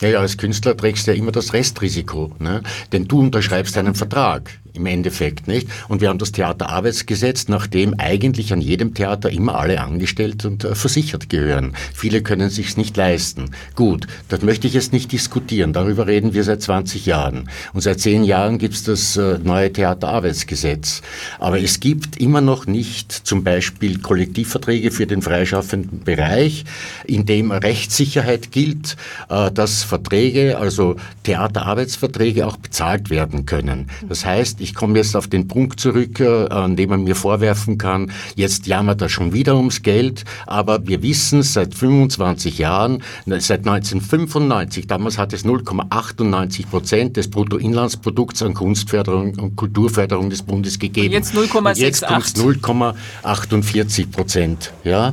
[0.00, 2.62] Ja, ja, als Künstler trägst du ja immer das Restrisiko, ne?
[2.92, 5.68] denn du unterschreibst einen Vertrag im Endeffekt, nicht?
[5.88, 10.74] Und wir haben das Theaterarbeitsgesetz, nachdem eigentlich an jedem Theater immer alle angestellt und äh,
[10.74, 11.74] versichert gehören.
[11.94, 13.52] Viele können sich's nicht leisten.
[13.76, 15.72] Gut, das möchte ich jetzt nicht diskutieren.
[15.72, 17.48] Darüber reden wir seit 20 Jahren.
[17.72, 21.02] Und seit 10 Jahren gibt's das äh, neue Theaterarbeitsgesetz.
[21.38, 26.64] Aber es gibt immer noch nicht zum Beispiel Kollektivverträge für den freischaffenden Bereich,
[27.04, 28.96] in dem Rechtssicherheit gilt,
[29.28, 33.88] äh, dass Verträge, also Theaterarbeitsverträge auch bezahlt werden können.
[34.08, 37.78] Das heißt, ich komme jetzt auf den Punkt zurück, äh, an dem man mir vorwerfen
[37.78, 43.66] kann, jetzt jammert er schon wieder ums Geld, aber wir wissen seit 25 Jahren, seit
[43.66, 51.08] 1995, damals hat es 0,98 Prozent des Bruttoinlandsprodukts an Kunstförderung und Kulturförderung des Bundes gegeben.
[51.08, 51.78] Und jetzt 0,68.
[51.78, 54.72] Jetzt 0,48 Prozent.
[54.82, 55.12] Ja?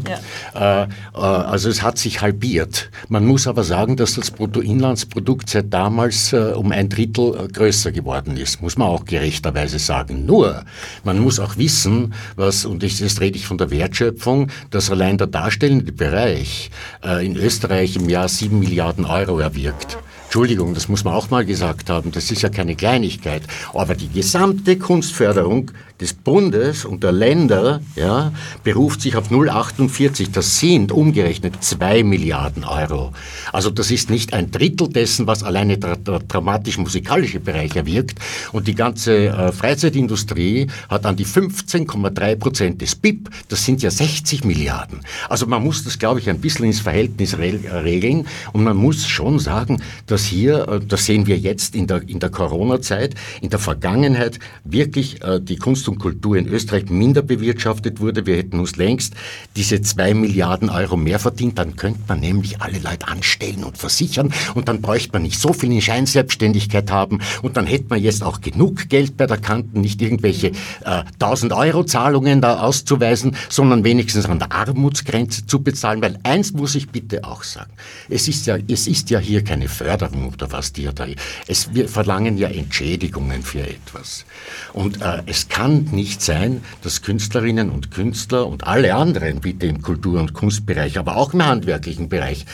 [0.56, 0.84] ja.
[0.84, 2.90] Äh, äh, also es hat sich halbiert.
[3.10, 7.92] Man muss aber sagen, dass das Bruttoinlandsprodukt seit damals äh, um ein Drittel äh, größer
[7.92, 10.26] geworden ist, muss man auch gerecht realisterweise sagen.
[10.26, 10.64] Nur,
[11.04, 15.28] man muss auch wissen, was, und jetzt rede ich von der Wertschöpfung, dass allein der
[15.28, 16.70] darstellende Bereich
[17.04, 19.98] äh, in Österreich im Jahr sieben Milliarden Euro erwirkt.
[20.26, 23.44] Entschuldigung, das muss man auch mal gesagt haben, das ist ja keine Kleinigkeit.
[23.74, 25.72] Aber die gesamte Kunstförderung
[26.02, 28.34] des Bundes und der Länder ja,
[28.64, 30.32] beruft sich auf 0,48.
[30.32, 33.14] Das sind umgerechnet 2 Milliarden Euro.
[33.54, 38.20] Also das ist nicht ein Drittel dessen, was alleine der, der dramatisch-musikalische Bereich erwirkt.
[38.52, 43.30] Und die ganze äh, Freizeitindustrie hat an die 15,3 Prozent des BIP.
[43.50, 45.02] Das sind ja 60 Milliarden.
[45.30, 48.26] Also man muss das, glaube ich, ein bisschen ins Verhältnis regeln.
[48.54, 52.20] Und man muss schon sagen, dass hier, äh, das sehen wir jetzt in der, in
[52.20, 58.00] der Corona-Zeit, in der Vergangenheit wirklich äh, die Kunst und Kultur in Österreich minder bewirtschaftet
[58.00, 58.26] wurde.
[58.26, 59.14] Wir hätten uns längst
[59.56, 61.60] diese zwei Milliarden Euro mehr verdient.
[61.60, 65.54] Dann könnte man nämlich alle Leute anstellen und versichern und dann bräuchte man nicht so
[65.54, 69.82] viel in Scheinselbstständigkeit haben und dann hätte man jetzt auch genug Geld bei der Kanten,
[69.82, 70.48] nicht irgendwelche
[70.86, 76.02] äh, 1000 Euro Zahlungen da auszuweisen, sondern wenigstens an der Armutsgrenze zu bezahlen.
[76.02, 77.72] Weil eins muss ich bitte auch sagen.
[78.10, 81.06] Es ist ja, es ist ja hier keine Förderung oder was die da.
[81.48, 84.26] Es, wir verlangen ja Entschädigungen für etwas.
[84.74, 89.82] Und äh, es kann nicht sein, dass Künstlerinnen und Künstler und alle anderen, bitte im
[89.82, 92.46] Kultur- und Kunstbereich, aber auch im handwerklichen Bereich,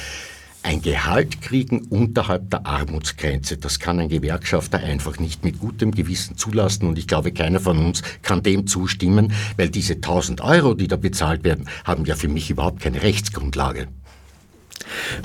[0.63, 3.57] ein Gehalt kriegen unterhalb der Armutsgrenze.
[3.57, 7.77] Das kann ein Gewerkschafter einfach nicht mit gutem Gewissen zulassen und ich glaube, keiner von
[7.77, 12.27] uns kann dem zustimmen, weil diese 1000 Euro, die da bezahlt werden, haben ja für
[12.27, 13.87] mich überhaupt keine Rechtsgrundlage.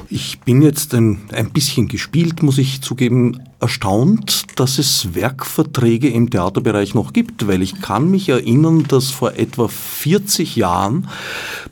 [0.09, 6.31] Ich bin jetzt ein, ein bisschen gespielt, muss ich zugeben, erstaunt, dass es Werkverträge im
[6.31, 11.09] Theaterbereich noch gibt, weil ich kann mich erinnern, dass vor etwa 40 Jahren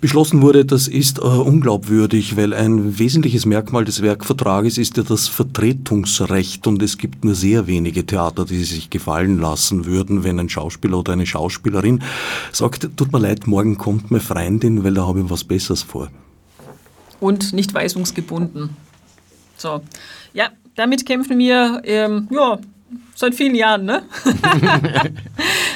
[0.01, 5.27] beschlossen wurde, das ist äh, unglaubwürdig, weil ein wesentliches Merkmal des Werkvertrages ist ja das
[5.27, 10.49] Vertretungsrecht und es gibt nur sehr wenige Theater, die sich gefallen lassen würden, wenn ein
[10.49, 12.03] Schauspieler oder eine Schauspielerin
[12.53, 16.09] sagt, tut mir leid, morgen kommt meine Freundin, weil da habe ich was Besseres vor
[17.21, 18.77] und nicht weisungsgebunden.
[19.57, 19.83] So,
[20.33, 22.59] ja, damit kämpfen wir ähm, ja,
[23.15, 23.85] seit vielen Jahren.
[23.85, 24.03] Ne?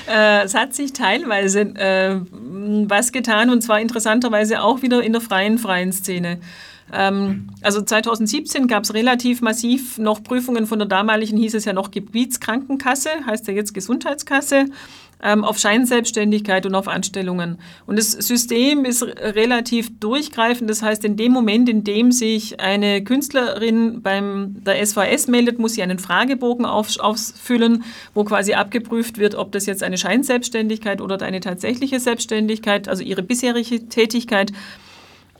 [0.08, 5.20] äh, es hat sich teilweise äh, was getan und zwar interessanterweise auch wieder in der
[5.20, 6.38] freien, freien Szene.
[6.92, 11.72] Ähm, also 2017 gab es relativ massiv noch Prüfungen von der damaligen, hieß es ja
[11.72, 14.66] noch Gebietskrankenkasse, heißt ja jetzt Gesundheitskasse
[15.24, 17.58] auf Scheinselbstständigkeit und auf Anstellungen.
[17.86, 20.68] Und das System ist relativ durchgreifend.
[20.68, 25.74] Das heißt, in dem Moment, in dem sich eine Künstlerin beim der SVS meldet, muss
[25.74, 31.20] sie einen Fragebogen auf, ausfüllen, wo quasi abgeprüft wird, ob das jetzt eine Scheinselbstständigkeit oder
[31.22, 34.52] eine tatsächliche Selbstständigkeit, also ihre bisherige Tätigkeit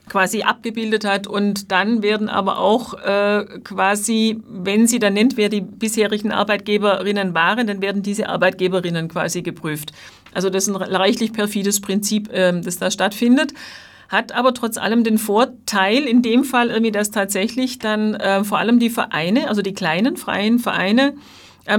[0.09, 1.27] quasi abgebildet hat.
[1.27, 7.35] Und dann werden aber auch äh, quasi, wenn sie dann nennt, wer die bisherigen Arbeitgeberinnen
[7.35, 9.93] waren, dann werden diese Arbeitgeberinnen quasi geprüft.
[10.33, 13.53] Also das ist ein reichlich perfides Prinzip, äh, das da stattfindet
[14.09, 18.59] hat aber trotz allem den Vorteil in dem Fall irgendwie, dass tatsächlich dann äh, vor
[18.59, 21.15] allem die Vereine, also die kleinen freien Vereine,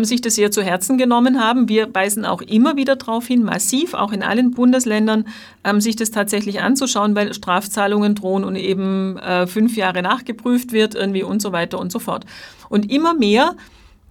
[0.03, 1.69] sich das sehr zu Herzen genommen haben.
[1.69, 5.27] Wir weisen auch immer wieder darauf hin, massiv, auch in allen Bundesländern,
[5.63, 10.95] ähm, sich das tatsächlich anzuschauen, weil Strafzahlungen drohen und eben äh, fünf Jahre nachgeprüft wird
[10.95, 12.25] irgendwie und so weiter und so fort.
[12.69, 13.55] Und immer mehr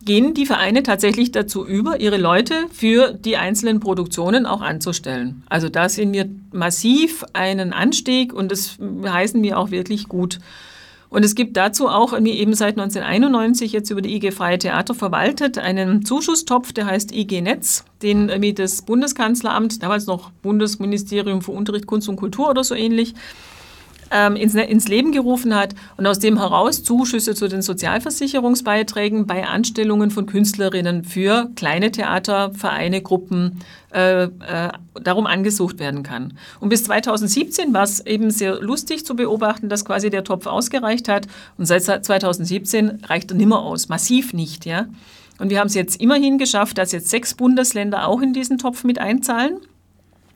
[0.05, 5.43] gehen die Vereine tatsächlich dazu über, ihre Leute für die einzelnen Produktionen auch anzustellen.
[5.49, 10.39] Also da sehen wir massiv einen Anstieg und das heißen wir auch wirklich gut.
[11.15, 15.59] Und es gibt dazu auch eben seit 1991 jetzt über die IG Freie Theater verwaltet
[15.59, 22.09] einen Zuschusstopf, der heißt IG Netz, den das Bundeskanzleramt, damals noch Bundesministerium für Unterricht, Kunst
[22.09, 23.15] und Kultur oder so ähnlich,
[24.15, 29.45] ähm, ins, ins, Leben gerufen hat und aus dem heraus Zuschüsse zu den Sozialversicherungsbeiträgen bei
[29.47, 33.59] Anstellungen von Künstlerinnen für kleine Theater, Vereine, Gruppen
[33.93, 34.29] äh, äh,
[35.03, 36.39] darum angesucht werden kann.
[36.61, 41.09] Und bis 2017 war es eben sehr lustig zu beobachten, dass quasi der Topf ausgereicht
[41.09, 41.27] hat
[41.59, 44.87] und seit 2017 reicht er nimmer aus, massiv nicht, ja.
[45.41, 48.85] Und wir haben es jetzt immerhin geschafft, dass jetzt sechs Bundesländer auch in diesen Topf
[48.85, 49.59] mit einzahlen.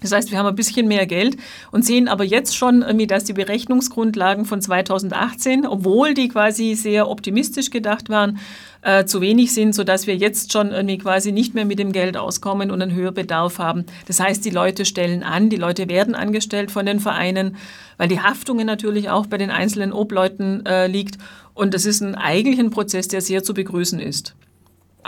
[0.00, 1.36] Das heißt, wir haben ein bisschen mehr Geld
[1.72, 7.70] und sehen aber jetzt schon dass die Berechnungsgrundlagen von 2018, obwohl die quasi sehr optimistisch
[7.70, 8.38] gedacht waren,
[8.82, 12.16] äh, zu wenig sind, sodass wir jetzt schon irgendwie quasi nicht mehr mit dem Geld
[12.16, 13.84] auskommen und einen höheren Bedarf haben.
[14.06, 17.56] Das heißt, die Leute stellen an, die Leute werden angestellt von den Vereinen,
[17.96, 21.18] weil die Haftungen natürlich auch bei den einzelnen Obleuten äh, liegt.
[21.54, 24.34] Und das ist ein, eigentlich ein Prozess, der sehr zu begrüßen ist.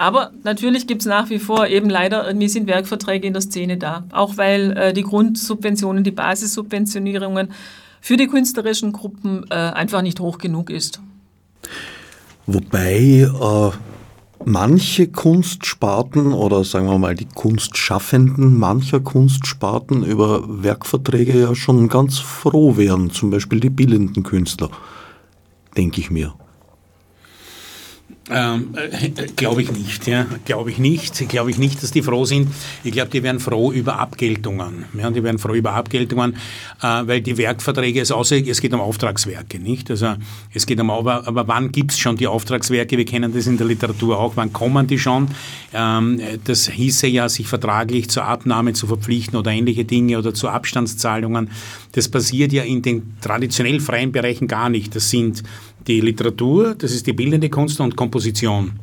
[0.00, 3.76] Aber natürlich gibt es nach wie vor eben leider, irgendwie sind Werkverträge in der Szene
[3.76, 4.04] da.
[4.12, 7.52] Auch weil äh, die Grundsubventionen, die Basissubventionierungen
[8.00, 11.02] für die künstlerischen Gruppen äh, einfach nicht hoch genug ist.
[12.46, 13.70] Wobei äh,
[14.46, 22.18] manche Kunstsparten oder sagen wir mal die Kunstschaffenden mancher Kunstsparten über Werkverträge ja schon ganz
[22.18, 24.70] froh wären, zum Beispiel die bildenden Künstler,
[25.76, 26.32] denke ich mir.
[28.28, 30.26] Ähm, äh, glaube ich nicht, ja.
[30.44, 31.28] Glaube ich nicht.
[31.28, 32.48] Glaube ich nicht, dass die froh sind.
[32.84, 34.84] Ich glaube, die wären froh über Abgeltungen.
[34.96, 36.34] Ja, die wären froh über Abgeltungen,
[36.82, 39.90] äh, weil die Werkverträge, es, außer, es geht um Auftragswerke, nicht?
[39.90, 40.14] Also
[40.52, 42.96] es geht um, aber, aber wann gibt es schon die Auftragswerke?
[42.98, 44.36] Wir kennen das in der Literatur auch.
[44.36, 45.28] Wann kommen die schon?
[45.72, 50.48] Ähm, das hieße ja, sich vertraglich zur Abnahme zu verpflichten oder ähnliche Dinge oder zu
[50.48, 51.50] Abstandszahlungen.
[51.92, 54.94] Das passiert ja in den traditionell freien Bereichen gar nicht.
[54.94, 55.42] Das sind
[55.86, 58.78] die Literatur, das ist die bildende Kunst und Komposition.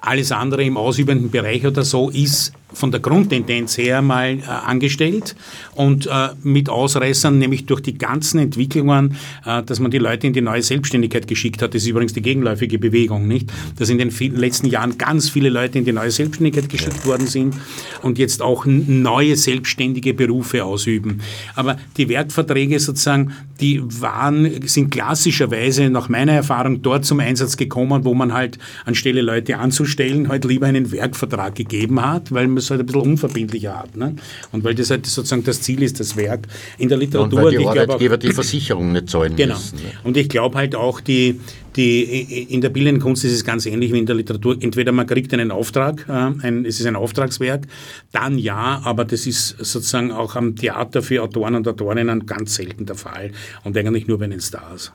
[0.00, 5.34] Alles andere im ausübenden Bereich oder so ist von der Grundtendenz her mal äh, angestellt
[5.74, 9.16] und äh, mit Ausreißern, nämlich durch die ganzen Entwicklungen,
[9.46, 11.74] äh, dass man die Leute in die neue Selbstständigkeit geschickt hat.
[11.74, 13.50] Das ist übrigens die gegenläufige Bewegung, nicht?
[13.78, 17.06] Dass in den letzten Jahren ganz viele Leute in die neue Selbstständigkeit geschickt ja.
[17.06, 17.54] worden sind
[18.02, 21.20] und jetzt auch neue selbstständige Berufe ausüben.
[21.54, 28.04] Aber die Werkverträge sozusagen, die waren, sind klassischerweise nach meiner Erfahrung dort zum Einsatz gekommen,
[28.04, 32.70] wo man halt anstelle Leute anzustellen, halt lieber einen Werkvertrag gegeben hat, weil man es
[32.70, 33.96] halt ein bisschen unverbindlicher hat.
[33.96, 34.16] Ne?
[34.52, 36.46] Und weil das halt sozusagen das Ziel ist, das Werk
[36.78, 37.38] in der Literatur.
[37.38, 39.54] und weil die Arbeitgeber auch, die Versicherung nicht zahlen genau.
[39.54, 39.76] müssen.
[39.76, 39.92] Ne?
[40.02, 41.40] Und ich glaube halt auch, die,
[41.76, 44.56] die, in der bildenden Kunst ist es ganz ähnlich wie in der Literatur.
[44.60, 47.66] Entweder man kriegt einen Auftrag, äh, ein, es ist ein Auftragswerk,
[48.12, 52.86] dann ja, aber das ist sozusagen auch am Theater für Autoren und Autorinnen ganz selten
[52.86, 53.32] der Fall
[53.64, 54.92] und eigentlich nur bei den Stars.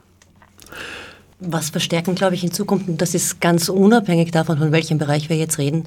[1.40, 5.30] Was verstärken, glaube ich, in Zukunft, und das ist ganz unabhängig davon, von welchem Bereich
[5.30, 5.84] wir jetzt reden,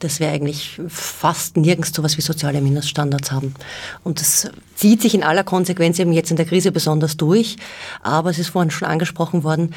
[0.00, 3.54] dass wir eigentlich fast nirgends so etwas wie soziale Mindeststandards haben.
[4.02, 7.56] Und das zieht sich in aller Konsequenz eben jetzt in der Krise besonders durch.
[8.02, 9.72] Aber es ist vorhin schon angesprochen worden,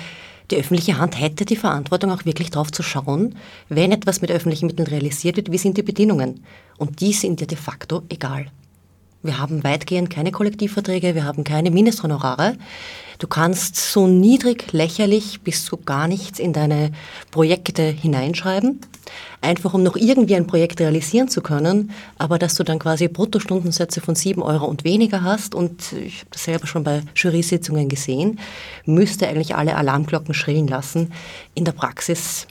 [0.49, 3.35] die öffentliche Hand hätte die Verantwortung, auch wirklich darauf zu schauen,
[3.69, 6.43] wenn etwas mit öffentlichen Mitteln realisiert wird, wie sind die Bedingungen.
[6.77, 8.47] Und die sind ja de facto egal.
[9.23, 12.55] Wir haben weitgehend keine Kollektivverträge, wir haben keine Mindesthonorare.
[13.19, 16.91] Du kannst so niedrig, lächerlich bis zu gar nichts in deine
[17.29, 18.79] Projekte hineinschreiben,
[19.41, 24.01] einfach um noch irgendwie ein Projekt realisieren zu können, aber dass du dann quasi Bruttostundensätze
[24.01, 28.39] von sieben Euro und weniger hast und ich habe das selber schon bei Jury-Sitzungen gesehen,
[28.85, 31.13] müsste eigentlich alle Alarmglocken schrillen lassen.
[31.53, 32.47] In der Praxis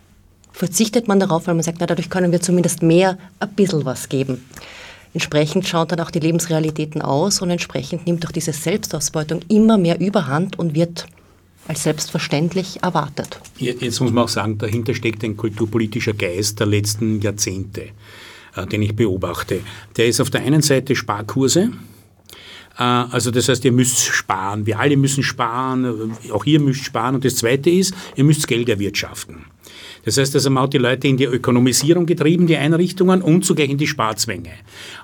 [0.52, 4.08] verzichtet man darauf, weil man sagt, na, dadurch können wir zumindest mehr ein bisschen was
[4.08, 4.44] geben.
[5.12, 10.00] Entsprechend schauen dann auch die Lebensrealitäten aus und entsprechend nimmt auch diese Selbstausbeutung immer mehr
[10.00, 11.06] Überhand und wird
[11.66, 13.40] als selbstverständlich erwartet.
[13.58, 17.88] Jetzt muss man auch sagen, dahinter steckt ein kulturpolitischer Geist der letzten Jahrzehnte,
[18.56, 19.61] äh, den ich beobachte.
[19.96, 21.70] Der ist auf der einen Seite Sparkurse,
[22.78, 24.66] äh, also das heißt, ihr müsst sparen.
[24.66, 26.16] Wir alle müssen sparen.
[26.32, 27.14] Auch ihr müsst sparen.
[27.16, 29.44] Und das Zweite ist, ihr müsst Geld erwirtschaften.
[30.04, 33.70] Das heißt, also man hat die Leute in die Ökonomisierung getrieben, die Einrichtungen, und zugleich
[33.70, 34.50] in die Sparzwänge.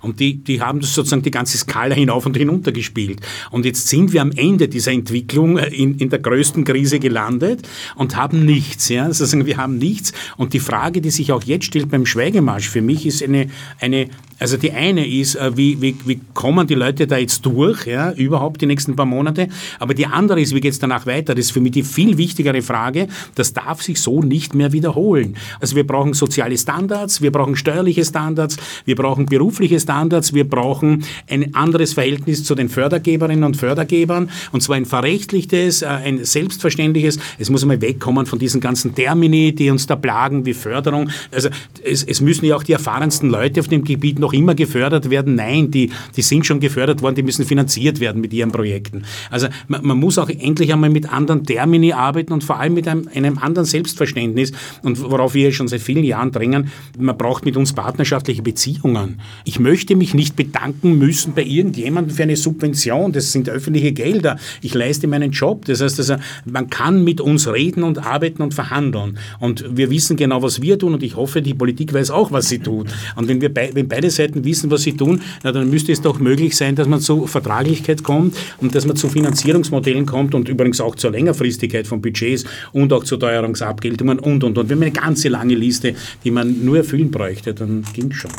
[0.03, 3.21] Und die, die haben das sozusagen die ganze Skala hinauf und hinunter gespielt.
[3.51, 7.69] Und jetzt sind wir am Ende dieser Entwicklung äh, in, in der größten Krise gelandet
[7.95, 8.89] und haben nichts.
[8.89, 9.05] Ja?
[9.05, 10.13] Also wir haben nichts.
[10.37, 13.49] Und die Frage, die sich auch jetzt stellt beim Schweigemarsch für mich, ist eine,
[13.81, 14.09] eine
[14.39, 18.13] also die eine ist, äh, wie, wie, wie kommen die Leute da jetzt durch, ja,
[18.13, 19.49] überhaupt die nächsten paar Monate.
[19.79, 21.35] Aber die andere ist, wie geht es danach weiter?
[21.35, 23.09] Das ist für mich die viel wichtigere Frage.
[23.35, 25.37] Das darf sich so nicht mehr wiederholen.
[25.61, 31.05] Also wir brauchen soziale Standards, wir brauchen steuerliche Standards, wir brauchen berufliche Standards, wir brauchen
[31.29, 34.31] ein anderes Verhältnis zu den Fördergeberinnen und Fördergebern.
[34.53, 37.19] Und zwar ein verrechtlichtes, äh, ein selbstverständliches.
[37.39, 41.11] Es muss einmal wegkommen von diesen ganzen Termini, die uns da plagen, wie Förderung.
[41.33, 41.49] Also
[41.85, 45.35] es, es müssen ja auch die erfahrensten Leute auf dem Gebiet noch immer gefördert werden.
[45.35, 49.05] Nein, die, die sind schon gefördert worden, die müssen finanziert werden mit ihren Projekten.
[49.31, 52.89] Also man, man muss auch endlich einmal mit anderen Termini arbeiten und vor allem mit
[52.89, 54.36] einem, einem anderen Selbstverständnis
[54.83, 59.21] und worauf wir schon seit vielen Jahren drängen, man braucht mit uns partnerschaftliche Beziehungen.
[59.45, 64.39] Ich möchte mich nicht bedanken müssen bei irgendjemandem für eine Subvention, das sind öffentliche Gelder.
[64.63, 65.65] Ich leiste meinen Job.
[65.65, 69.19] Das heißt also, man kann mit uns reden und arbeiten und verhandeln.
[69.41, 72.49] Und wir wissen genau, was wir tun und ich hoffe, die Politik weiß auch, was
[72.49, 72.89] sie tut.
[73.17, 76.01] Und wenn wir bei, wenn beide Seiten wissen, was sie tun, na, dann müsste es
[76.01, 80.49] doch möglich sein, dass man zu Vertraglichkeit kommt und dass man zu Finanzierungsmodellen kommt und
[80.49, 84.69] übrigens auch zur Längerfristigkeit von Budgets und auch zu Teuerungsabgeltungen und, und, und.
[84.69, 88.31] Wir haben eine ganze lange Liste, die man nur erfüllen bräuchte, dann ging es schon.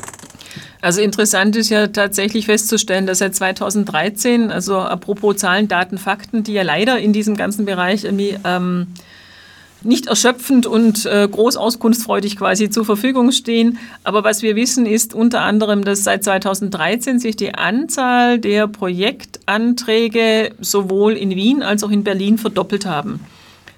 [0.82, 6.54] Also interessant ist ja tatsächlich festzustellen, dass seit 2013, also apropos Zahlen, Daten, Fakten, die
[6.54, 8.88] ja leider in diesem ganzen Bereich irgendwie ähm,
[9.82, 13.80] nicht erschöpfend und äh, groß auskunftsfreudig quasi zur Verfügung stehen.
[14.04, 20.52] Aber was wir wissen, ist unter anderem, dass seit 2013 sich die Anzahl der Projektanträge
[20.60, 23.20] sowohl in Wien als auch in Berlin verdoppelt haben.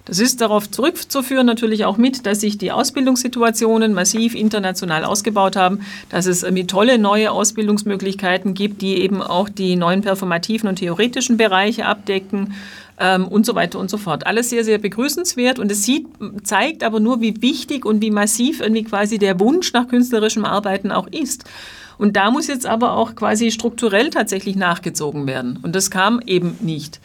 [0.10, 5.82] Das ist darauf zurückzuführen natürlich auch mit, dass sich die Ausbildungssituationen massiv international ausgebaut haben,
[6.10, 11.38] dass es irgendwie tolle neue Ausbildungsmöglichkeiten gibt, die eben auch die neuen performativen und theoretischen
[11.38, 12.56] Bereiche abdecken
[13.00, 14.26] ähm, und so weiter und so fort.
[14.26, 16.08] Alles sehr, sehr begrüßenswert und es sieht,
[16.44, 20.92] zeigt aber nur, wie wichtig und wie massiv irgendwie quasi der Wunsch nach künstlerischem Arbeiten
[20.92, 21.46] auch ist.
[22.00, 25.60] Und da muss jetzt aber auch quasi strukturell tatsächlich nachgezogen werden.
[25.62, 27.00] Und das kam eben nicht.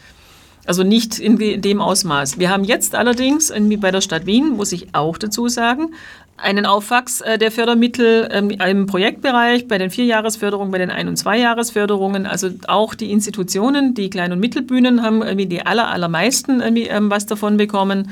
[0.65, 2.39] Also nicht in dem Ausmaß.
[2.39, 5.93] Wir haben jetzt allerdings bei der Stadt Wien, muss ich auch dazu sagen,
[6.37, 11.17] einen Aufwachs äh, der Fördermittel ähm, im Projektbereich, bei den Vierjahresförderungen, bei den Ein- und
[11.17, 12.25] Zweijahresförderungen.
[12.25, 17.25] Also auch die Institutionen, die Klein- und Mittelbühnen haben irgendwie die aller, allermeisten ähm, was
[17.25, 18.11] davon bekommen,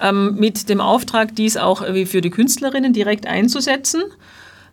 [0.00, 4.02] ähm, mit dem Auftrag, dies auch für die Künstlerinnen direkt einzusetzen.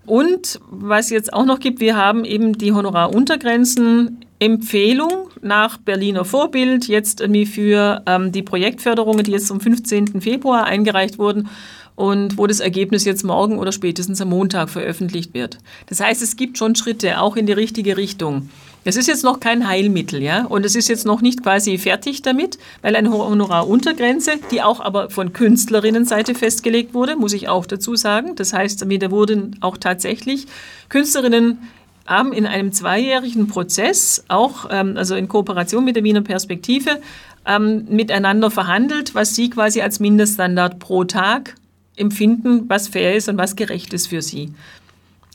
[0.06, 6.90] Und was jetzt auch noch gibt, wir haben eben die Honoraruntergrenzen Empfehlung nach Berliner Vorbild
[6.90, 10.20] jetzt irgendwie für ähm, die Projektförderungen, die jetzt am 15.
[10.20, 11.48] Februar eingereicht wurden
[11.96, 15.60] und wo das Ergebnis jetzt morgen oder spätestens am Montag veröffentlicht wird.
[15.88, 18.50] Das heißt, es gibt schon Schritte auch in die richtige Richtung.
[18.84, 22.22] Es ist jetzt noch kein Heilmittel, ja, und es ist jetzt noch nicht quasi fertig
[22.22, 27.96] damit, weil eine Honoraruntergrenze, die auch aber von Künstlerinnenseite festgelegt wurde, muss ich auch dazu
[27.96, 28.36] sagen.
[28.36, 30.48] Das heißt, da wurden auch tatsächlich
[30.90, 31.60] Künstlerinnen
[32.06, 37.02] haben in einem zweijährigen Prozess, auch ähm, also in Kooperation mit der Wiener Perspektive,
[37.46, 41.56] ähm, miteinander verhandelt, was sie quasi als Mindeststandard pro Tag
[41.96, 44.54] empfinden, was fair ist und was gerecht ist für sie.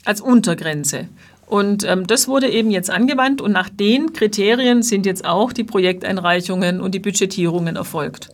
[0.05, 1.07] Als Untergrenze.
[1.45, 5.63] Und ähm, das wurde eben jetzt angewandt und nach den Kriterien sind jetzt auch die
[5.63, 8.29] Projekteinreichungen und die Budgetierungen erfolgt.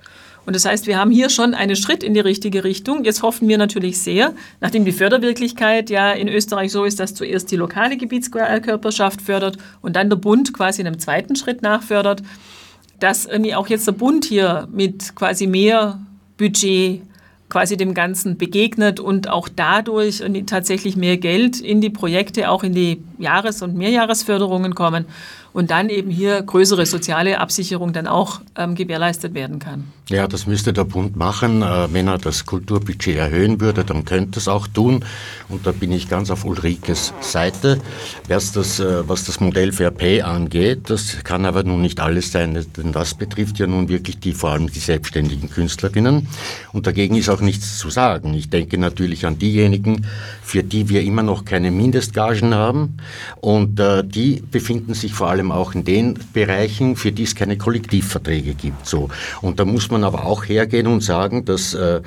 [0.45, 3.03] Und das heißt, wir haben hier schon einen Schritt in die richtige Richtung.
[3.03, 7.51] Jetzt hoffen wir natürlich sehr, nachdem die Förderwirklichkeit ja in Österreich so ist, dass zuerst
[7.51, 12.21] die lokale Gebietskörperschaft fördert und dann der Bund quasi in einem zweiten Schritt nachfördert,
[12.99, 15.99] dass irgendwie auch jetzt der Bund hier mit quasi mehr
[16.37, 17.01] Budget
[17.49, 22.73] quasi dem Ganzen begegnet und auch dadurch tatsächlich mehr Geld in die Projekte, auch in
[22.73, 25.05] die Jahres- und Mehrjahresförderungen kommen
[25.55, 29.85] und dann eben hier größere soziale Absicherung dann auch ähm, gewährleistet werden kann.
[30.09, 31.61] Ja, das müsste der Bund machen.
[31.61, 35.05] Äh, wenn er das Kulturbudget erhöhen würde, dann könnte es auch tun.
[35.47, 37.79] Und da bin ich ganz auf Ulrikes Seite.
[38.27, 42.33] Was das, äh, was das Modell Fair Pay angeht, das kann aber nun nicht alles
[42.33, 46.27] sein, denn das betrifft ja nun wirklich die, vor allem die selbstständigen Künstlerinnen.
[46.73, 48.33] Und dagegen ist auch nichts zu sagen.
[48.33, 50.05] Ich denke natürlich an diejenigen,
[50.43, 52.97] für die wir immer noch keine Mindestgagen haben.
[53.39, 57.57] Und äh, die befinden sich vor allem auch in den Bereichen, für die es keine
[57.57, 58.87] Kollektivverträge gibt.
[58.87, 59.09] So.
[59.41, 62.01] Und da muss man aber auch hergehen und sagen, dass äh,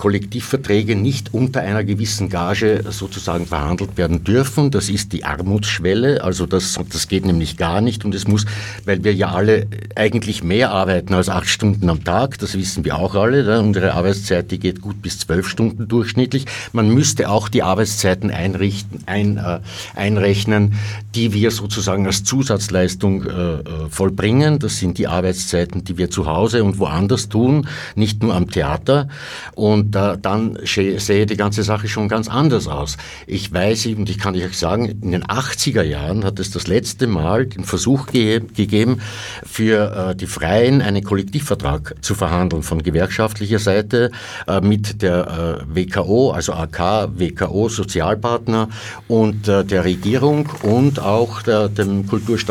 [0.00, 4.70] Kollektivverträge nicht unter einer gewissen Gage sozusagen verhandelt werden dürfen.
[4.70, 6.24] Das ist die Armutsschwelle.
[6.24, 8.04] Also das, das geht nämlich gar nicht.
[8.06, 8.46] Und es muss,
[8.86, 12.98] weil wir ja alle eigentlich mehr arbeiten als acht Stunden am Tag, das wissen wir
[12.98, 13.44] auch alle.
[13.44, 13.60] Ne?
[13.60, 16.46] Unsere Arbeitszeit, die geht gut bis zwölf Stunden durchschnittlich.
[16.72, 19.60] Man müsste auch die Arbeitszeiten einrichten, ein, äh,
[19.94, 20.74] einrechnen,
[21.14, 24.58] die wir sozusagen als Zusatzleistung äh, äh vollbringen.
[24.58, 29.08] Das sind die Arbeitszeiten, die wir zu Hause und woanders tun, nicht nur am Theater.
[29.54, 32.96] Und da, dann sähe die ganze Sache schon ganz anders aus.
[33.26, 37.06] Ich weiß, und ich kann euch sagen, in den 80er Jahren hat es das letzte
[37.06, 39.00] Mal den Versuch ge gegeben,
[39.44, 44.10] für äh, die Freien einen Kollektivvertrag zu verhandeln von gewerkschaftlicher Seite
[44.46, 48.68] äh, mit der äh, WKO, also AK, WKO, Sozialpartner
[49.08, 52.06] und äh, der Regierung und auch der, dem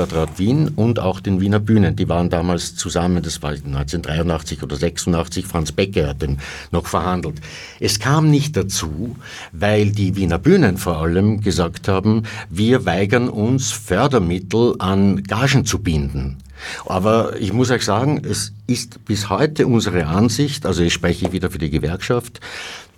[0.10, 1.96] Kulturstadtrat Wien und auch den Wiener Bühnen.
[1.96, 6.40] Die waren damals zusammen, das war 1983 oder 86, Franz Becker hat den
[6.72, 7.40] noch verhandelt.
[7.80, 9.16] Es kam nicht dazu,
[9.52, 15.80] weil die Wiener Bühnen vor allem gesagt haben, wir weigern uns Fördermittel an Gagen zu
[15.80, 16.38] binden.
[16.86, 21.50] Aber ich muss euch sagen, es ist bis heute unsere Ansicht, also ich spreche wieder
[21.50, 22.40] für die Gewerkschaft,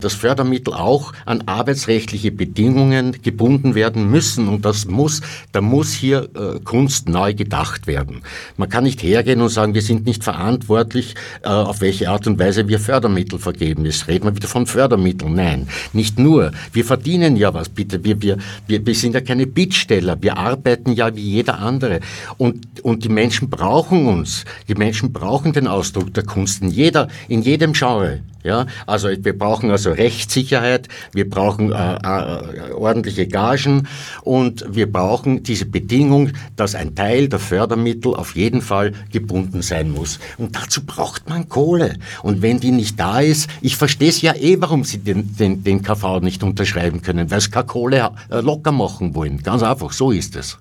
[0.01, 4.47] dass Fördermittel auch an arbeitsrechtliche Bedingungen gebunden werden müssen.
[4.47, 8.24] Und das muss, da muss hier äh, Kunst neu gedacht werden.
[8.57, 12.39] Man kann nicht hergehen und sagen, wir sind nicht verantwortlich, äh, auf welche Art und
[12.39, 13.86] Weise wir Fördermittel vergeben.
[13.86, 15.34] Jetzt reden wir wieder von Fördermitteln.
[15.36, 16.51] Nein, nicht nur.
[16.74, 18.03] Wir verdienen ja was, bitte.
[18.03, 20.17] Wir, wir, wir, wir sind ja keine Bittsteller.
[20.22, 21.99] Wir arbeiten ja wie jeder andere.
[22.38, 24.45] Und, und die Menschen brauchen uns.
[24.67, 28.22] Die Menschen brauchen den Ausdruck der Kunst in jeder, in jedem Genre.
[28.43, 33.88] Ja, also wir brauchen also Rechtssicherheit, wir brauchen äh, äh, ordentliche Gagen
[34.24, 39.91] und wir brauchen diese Bedingung, dass ein Teil der Fördermittel auf jeden Fall gebunden sein
[39.91, 40.20] muss.
[40.39, 41.97] Und dazu braucht man Kohle.
[42.24, 45.64] Und wenn die nicht da ist, ich verstehe es ja eh, warum sie den, den,
[45.64, 49.43] den KV nicht unterschreiben können, weil sie keine Kohle äh, locker machen wollen.
[49.43, 50.57] Ganz einfach, so ist es.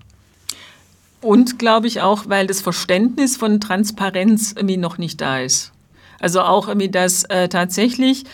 [1.21, 5.73] Und glaube ich auch, weil das Verständnis von Transparenz irgendwie noch nicht da ist.
[6.18, 8.25] Also auch, dass äh, tatsächlich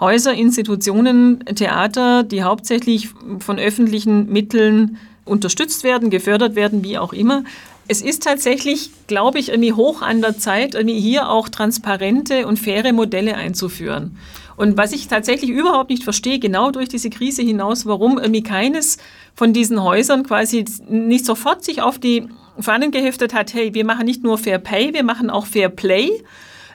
[0.00, 7.44] Häuser, Institutionen, Theater, die hauptsächlich von öffentlichen Mitteln unterstützt werden, gefördert werden, wie auch immer.
[7.88, 12.58] Es ist tatsächlich, glaube ich, irgendwie hoch an der Zeit, irgendwie hier auch transparente und
[12.58, 14.16] faire Modelle einzuführen.
[14.56, 18.98] Und was ich tatsächlich überhaupt nicht verstehe, genau durch diese Krise hinaus, warum irgendwie keines
[19.34, 22.28] von diesen Häusern quasi nicht sofort sich auf die
[22.58, 26.22] Fahnen geheftet hat, hey, wir machen nicht nur Fair Pay, wir machen auch Fair Play.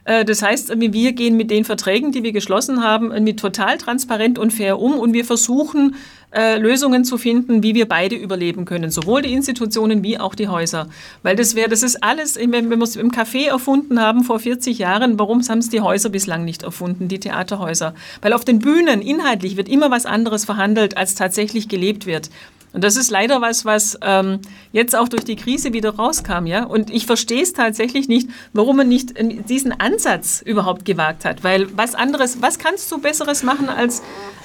[0.06, 4.40] Äh, das heißt, wir gehen mit den Verträgen, die wir geschlossen haben, mit total transparent
[4.40, 5.96] und fair um und wir versuchen,
[6.34, 10.50] äh, Lösungen zu finden, wie wir beide überleben können, sowohl die Institutionen wie auch die
[10.50, 10.88] Häuser.
[11.24, 14.78] Weil das wäre, das ist alles, wenn wir es im Café erfunden haben vor 40
[14.78, 17.94] Jahren, warum haben es die Häuser bislang nicht erfunden, die Theaterhäuser?
[18.22, 22.30] Weil auf den Bühnen inhaltlich wird immer was anderes verhandelt, als tatsächlich gelebt wird.
[22.74, 24.40] Und das ist leider was, was ähm,
[24.72, 26.64] jetzt auch durch die Krise wieder rauskam, ja.
[26.64, 29.14] Und ich verstehe es tatsächlich nicht, warum man nicht
[29.50, 31.44] diesen Ansatz überhaupt gewagt hat.
[31.44, 34.04] Weil was anderes, was kannst du Besseres machen, als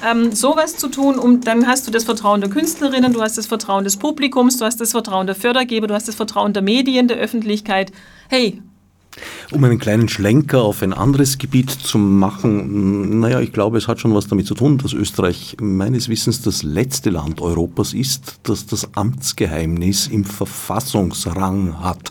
[0.08, 1.18] ähm, sowas zu tun?
[1.18, 4.66] Und dann hast du das Vertrauen der Künstlerinnen, du hast das Vertrauen des Publikums, du
[4.66, 7.92] hast das Vertrauen der Fördergeber, du hast das Vertrauen der Medien, der Öffentlichkeit.
[8.28, 8.60] Hey,
[9.52, 14.00] um einen kleinen Schlenker auf ein anderes Gebiet zu machen, naja, ich glaube, es hat
[14.00, 18.66] schon was damit zu tun, dass Österreich meines Wissens das letzte Land Europas ist, das
[18.66, 22.10] das Amtsgeheimnis im Verfassungsrang hat.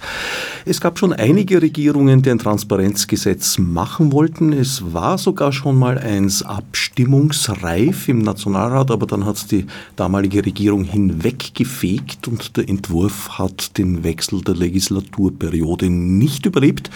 [0.66, 4.54] Es gab schon einige Regierungen, die ein Transparenzgesetz machen wollten.
[4.54, 9.66] Es war sogar schon mal eins abstimmungsreif im Nationalrat, aber dann hat es die
[9.96, 16.92] damalige Regierung hinweggefegt und der Entwurf hat den Wechsel der Legislaturperiode nicht überlebt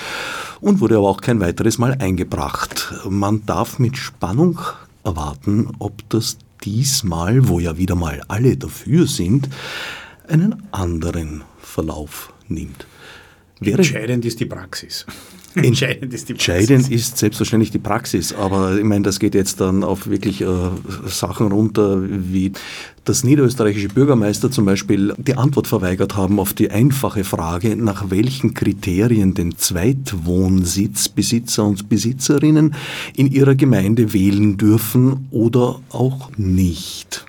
[0.62, 2.94] und wurde aber auch kein weiteres Mal eingebracht.
[3.08, 4.60] Man darf mit Spannung
[5.04, 9.50] erwarten, ob das diesmal, wo ja wieder mal alle dafür sind,
[10.28, 12.88] einen anderen Verlauf nimmt.
[13.60, 15.06] Wäre Entscheidend ist die Praxis.
[15.64, 16.58] Entscheidend ist die Praxis.
[16.58, 20.48] Entscheidend ist selbstverständlich die Praxis, aber ich meine, das geht jetzt dann auf wirklich äh,
[21.08, 22.52] Sachen runter, wie
[23.06, 28.56] dass niederösterreichische Bürgermeister zum Beispiel die Antwort verweigert haben auf die einfache Frage, nach welchen
[28.56, 32.74] Kriterien den Zweitwohnsitzbesitzer und Besitzerinnen
[33.16, 37.26] in ihrer Gemeinde wählen dürfen oder auch nicht.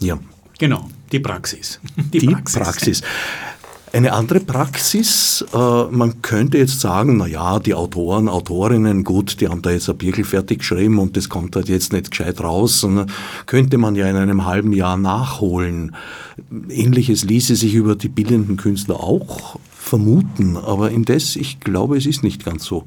[0.00, 0.18] Ja.
[0.58, 1.78] Genau, die Praxis.
[2.12, 2.60] Die, die Praxis.
[2.60, 3.00] Praxis.
[3.94, 9.48] Eine andere Praxis, äh, man könnte jetzt sagen, na ja, die Autoren, Autorinnen, gut, die
[9.48, 12.84] haben da jetzt ein Birkel fertig geschrieben und das kommt halt jetzt nicht gescheit raus,
[12.84, 13.12] und
[13.44, 15.94] könnte man ja in einem halben Jahr nachholen.
[16.70, 22.22] Ähnliches ließe sich über die bildenden Künstler auch vermuten, aber indes, ich glaube, es ist
[22.22, 22.84] nicht ganz so.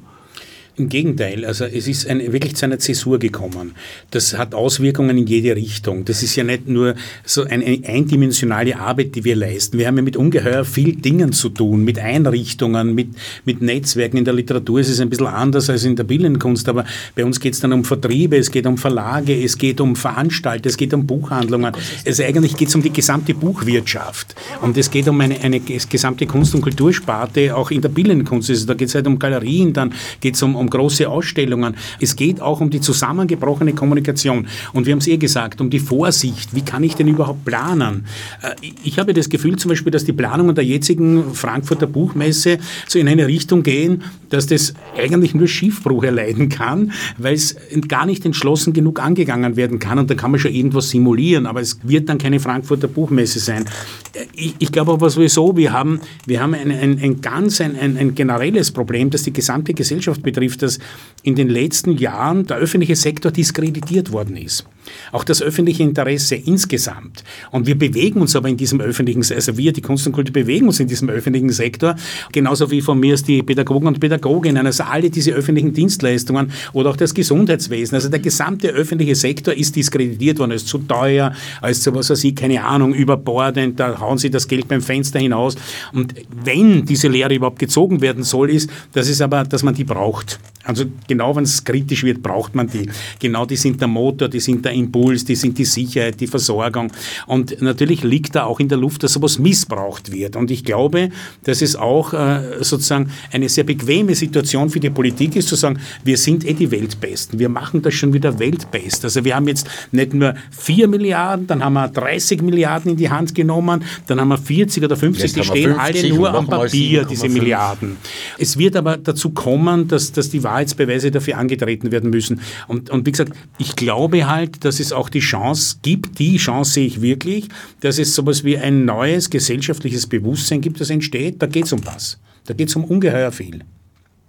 [0.78, 3.72] Im Gegenteil, also es ist ein, wirklich zu einer Zäsur gekommen.
[4.10, 6.04] Das hat Auswirkungen in jede Richtung.
[6.04, 9.78] Das ist ja nicht nur so eine eindimensionale Arbeit, die wir leisten.
[9.78, 13.08] Wir haben ja mit ungeheuer viel Dingen zu tun, mit Einrichtungen, mit,
[13.46, 14.18] mit Netzwerken.
[14.18, 17.40] In der Literatur ist es ein bisschen anders als in der Bildendkunst, aber bei uns
[17.40, 20.92] geht es dann um Vertriebe, es geht um Verlage, es geht um Veranstalter, es geht
[20.92, 21.72] um Buchhandlungen.
[22.04, 24.34] Also eigentlich geht es um die gesamte Buchwirtschaft.
[24.60, 28.50] Und es geht um eine, eine gesamte Kunst- und Kultursparte, auch in der Bildendkunst.
[28.50, 31.76] Also da geht es halt um Galerien, dann geht es um, um um große Ausstellungen.
[32.00, 34.48] Es geht auch um die zusammengebrochene Kommunikation.
[34.72, 36.54] Und wir haben es eh gesagt, um die Vorsicht.
[36.54, 38.04] Wie kann ich denn überhaupt planen?
[38.42, 42.58] Äh, ich habe das Gefühl zum Beispiel, dass die Planungen der jetzigen Frankfurter Buchmesse
[42.88, 47.56] so in eine Richtung gehen, dass das eigentlich nur Schiffbruch erleiden kann, weil es
[47.88, 49.98] gar nicht entschlossen genug angegangen werden kann.
[49.98, 53.66] Und da kann man schon irgendwas simulieren, aber es wird dann keine Frankfurter Buchmesse sein.
[54.14, 57.76] Äh, ich, ich glaube aber sowieso, wir haben, wir haben ein, ein, ein ganz ein,
[57.76, 60.78] ein, generelles Problem, das die gesamte Gesellschaft betrifft dass
[61.26, 64.64] in den letzten Jahren der öffentliche Sektor diskreditiert worden ist.
[65.10, 67.24] Auch das öffentliche Interesse insgesamt.
[67.50, 70.68] Und wir bewegen uns aber in diesem öffentlichen, also wir, die Kunst und Kultur, bewegen
[70.68, 71.96] uns in diesem öffentlichen Sektor,
[72.30, 76.90] genauso wie von mir ist die Pädagogen und Pädagoginnen, also alle diese öffentlichen Dienstleistungen oder
[76.90, 77.96] auch das Gesundheitswesen.
[77.96, 82.22] Also der gesamte öffentliche Sektor ist diskreditiert worden, als zu teuer, als zu was weiß
[82.22, 85.56] ich, keine Ahnung, überbordend, da hauen sie das Geld beim Fenster hinaus.
[85.92, 89.82] Und wenn diese Lehre überhaupt gezogen werden soll, ist, das ist aber, dass man die
[89.82, 90.38] braucht.
[90.66, 92.88] Also genau wenn es kritisch wird, braucht man die.
[93.20, 96.90] Genau die sind der Motor, die sind der Impuls, die sind die Sicherheit, die Versorgung.
[97.26, 100.34] Und natürlich liegt da auch in der Luft, dass sowas missbraucht wird.
[100.34, 101.10] Und ich glaube,
[101.44, 105.78] dass es auch äh, sozusagen eine sehr bequeme Situation für die Politik ist, zu sagen,
[106.02, 107.38] wir sind eh die Weltbesten.
[107.38, 109.04] Wir machen das schon wieder weltbest.
[109.04, 113.08] Also wir haben jetzt nicht nur 4 Milliarden, dann haben wir 30 Milliarden in die
[113.08, 117.04] Hand genommen, dann haben wir 40 oder 50, jetzt die stehen alle nur am Papier,
[117.04, 117.96] diese Milliarden.
[118.38, 122.40] Es wird aber dazu kommen, dass, dass die Wahl Wahrheitsbeweise dafür angetreten werden müssen.
[122.66, 126.72] Und, und wie gesagt, ich glaube halt, dass es auch die Chance gibt, die Chance
[126.72, 127.48] sehe ich wirklich,
[127.80, 131.42] dass es sowas wie ein neues gesellschaftliches Bewusstsein gibt, das entsteht.
[131.42, 132.18] Da geht es um was.
[132.46, 133.60] Da geht es um ungeheuer viel.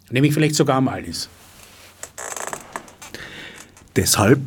[0.10, 1.30] Nämlich vielleicht sogar um alles.
[3.96, 4.42] Deshalb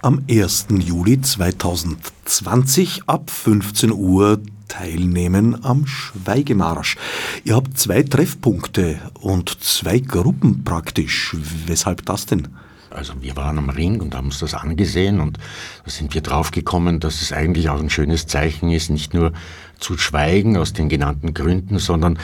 [0.00, 0.66] am 1.
[0.70, 4.40] Juli 2020 ab 15 Uhr
[4.72, 6.96] teilnehmen am Schweigemarsch.
[7.44, 11.36] Ihr habt zwei Treffpunkte und zwei Gruppen praktisch.
[11.66, 12.48] Weshalb das denn?
[12.88, 15.38] Also wir waren am Ring und haben uns das angesehen und
[15.84, 19.32] da sind wir draufgekommen, dass es eigentlich auch ein schönes Zeichen ist, nicht nur
[19.78, 22.18] zu schweigen aus den genannten Gründen, sondern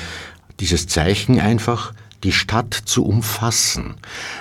[0.59, 1.92] dieses Zeichen einfach
[2.24, 3.94] die Stadt zu umfassen,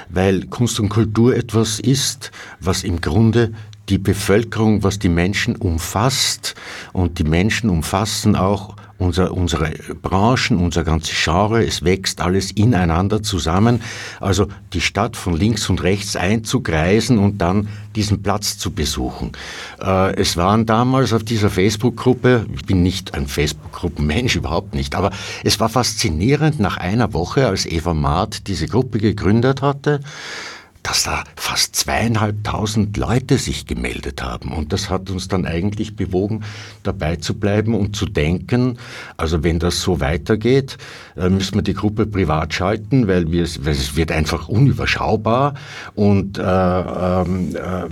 [0.07, 2.31] weil Kunst und Kultur etwas ist,
[2.61, 3.53] was im Grunde
[3.89, 6.55] die Bevölkerung, was die Menschen umfasst
[6.93, 9.71] und die Menschen umfassen auch unser, unsere
[10.01, 13.81] Branchen, unser ganzes Genre, es wächst alles ineinander zusammen.
[14.19, 19.31] Also die Stadt von links und rechts einzugreisen und dann diesen Platz zu besuchen.
[19.79, 25.11] Äh, es waren damals auf dieser Facebook-Gruppe, ich bin nicht ein Facebook-Gruppenmensch, überhaupt nicht, aber
[25.43, 29.99] es war faszinierend nach einer Woche, als Eva Maat diese Gruppe gegründet hatte,
[30.87, 34.53] dass da fast zweieinhalbtausend Leute sich gemeldet haben.
[34.53, 36.43] Und das hat uns dann eigentlich bewogen,
[36.83, 38.77] dabei zu bleiben und zu denken,
[39.17, 40.77] also wenn das so weitergeht,
[41.17, 45.55] äh, müssen wir die Gruppe privat schalten, weil, wir, weil es wird einfach unüberschaubar
[45.95, 47.25] und äh, äh,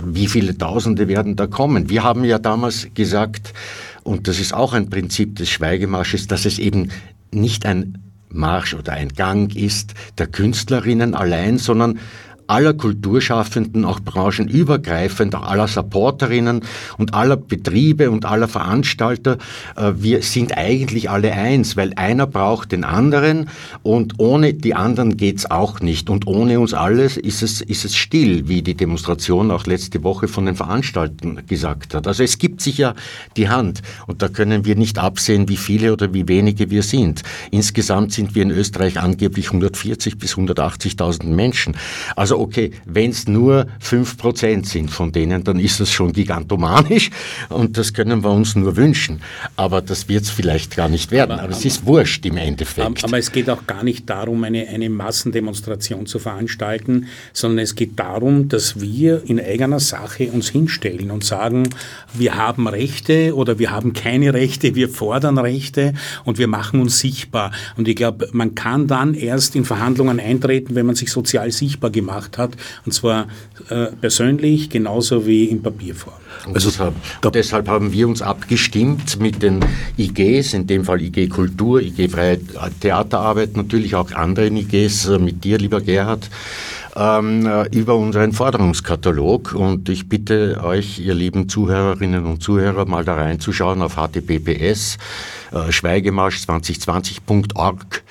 [0.02, 1.90] wie viele Tausende werden da kommen.
[1.90, 3.52] Wir haben ja damals gesagt,
[4.04, 6.88] und das ist auch ein Prinzip des Schweigemarsches, dass es eben
[7.30, 7.98] nicht ein
[8.30, 11.98] Marsch oder ein Gang ist der Künstlerinnen allein, sondern
[12.46, 16.62] aller Kulturschaffenden, auch branchenübergreifend, aller Supporterinnen
[16.98, 19.38] und aller Betriebe und aller Veranstalter.
[19.76, 23.48] Äh, wir sind eigentlich alle eins, weil einer braucht den anderen
[23.82, 26.10] und ohne die anderen geht's auch nicht.
[26.10, 30.28] Und ohne uns alles ist es, ist es still, wie die Demonstration auch letzte Woche
[30.28, 32.06] von den Veranstaltern gesagt hat.
[32.06, 32.94] Also es gibt sich ja
[33.36, 37.22] die Hand und da können wir nicht absehen, wie viele oder wie wenige wir sind.
[37.50, 41.76] Insgesamt sind wir in Österreich angeblich 140 bis 180.000 Menschen.
[42.14, 47.10] Also also okay, wenn es nur 5% sind von denen, dann ist das schon gigantomanisch
[47.48, 49.20] und das können wir uns nur wünschen.
[49.56, 51.32] Aber das wird es vielleicht gar nicht werden.
[51.32, 53.04] Aber, aber, es ist wurscht im Endeffekt.
[53.04, 57.98] Aber es geht auch gar nicht darum, eine, eine Massendemonstration zu veranstalten, sondern es geht
[57.98, 61.68] darum, dass wir in eigener Sache uns hinstellen und sagen,
[62.12, 67.00] wir haben Rechte oder wir haben keine Rechte, wir fordern Rechte und wir machen uns
[67.00, 67.52] sichtbar.
[67.76, 71.90] Und ich glaube, man kann dann erst in Verhandlungen eintreten, wenn man sich sozial sichtbar
[71.90, 73.26] gemacht gemacht hat, und zwar
[73.68, 76.14] äh, persönlich genauso wie in Papierform.
[76.52, 76.94] Also deshalb,
[77.34, 79.60] deshalb, haben wir uns abgestimmt mit den
[79.98, 82.38] IGs, in dem Fall IG Kultur, IG Freie
[82.80, 86.28] Theaterarbeit, natürlich auch anderen IGs, äh, mit dir, lieber Gerhard,
[86.94, 89.54] ähm, äh, über unseren Forderungskatalog.
[89.54, 94.98] Und ich bitte euch, ihr lieben Zuhörerinnen und Zuhörer, mal da reinzuschauen auf https
[95.52, 98.02] äh, schweigemarsch2020.org.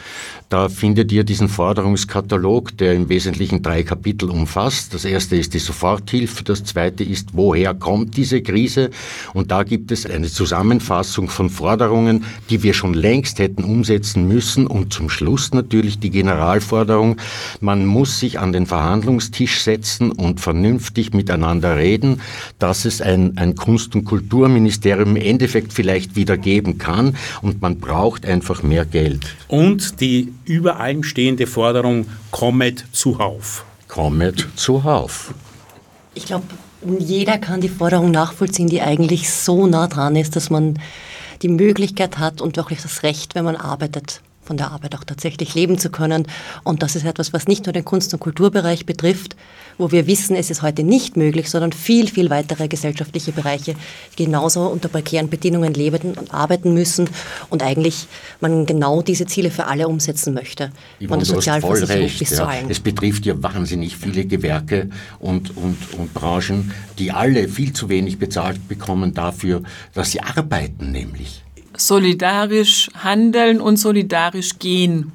[0.56, 4.94] Da findet ihr diesen Forderungskatalog, der im Wesentlichen drei Kapitel umfasst.
[4.94, 8.90] Das erste ist die Soforthilfe, das zweite ist, woher kommt diese Krise?
[9.34, 14.66] Und da gibt es eine Zusammenfassung von Forderungen, die wir schon längst hätten umsetzen müssen.
[14.66, 17.18] Und zum Schluss natürlich die Generalforderung,
[17.60, 22.22] man muss sich an den Verhandlungstisch setzen und vernünftig miteinander reden,
[22.60, 27.18] dass es ein, ein Kunst- und Kulturministerium im Endeffekt vielleicht wieder geben kann.
[27.42, 29.36] Und man braucht einfach mehr Geld.
[29.50, 33.66] Und die über allem stehende Forderung, kommet zuhauf.
[33.88, 35.34] Kommet zuhauf.
[36.14, 36.46] Ich glaube,
[37.00, 40.80] jeder kann die Forderung nachvollziehen, die eigentlich so nah dran ist, dass man
[41.42, 45.56] die Möglichkeit hat und wirklich das Recht, wenn man arbeitet, von der Arbeit auch tatsächlich
[45.56, 46.28] leben zu können.
[46.64, 49.36] Und das ist etwas, was nicht nur den Kunst- und Kulturbereich betrifft,
[49.78, 53.76] wo wir wissen, es ist heute nicht möglich, sondern viel, viel weitere gesellschaftliche Bereiche
[54.16, 57.10] genauso unter prekären Bedingungen leben und arbeiten müssen
[57.50, 58.08] und eigentlich
[58.40, 60.72] man genau diese Ziele für alle umsetzen möchte.
[61.08, 62.38] Von der Sozialversicherung bis ja.
[62.38, 62.70] zu allen.
[62.70, 64.90] Es betrifft ja wahnsinnig viele Gewerke
[65.20, 70.92] und, und, und Branchen, die alle viel zu wenig bezahlt bekommen dafür, dass sie arbeiten
[70.92, 71.45] nämlich
[71.78, 75.12] solidarisch handeln und solidarisch gehen.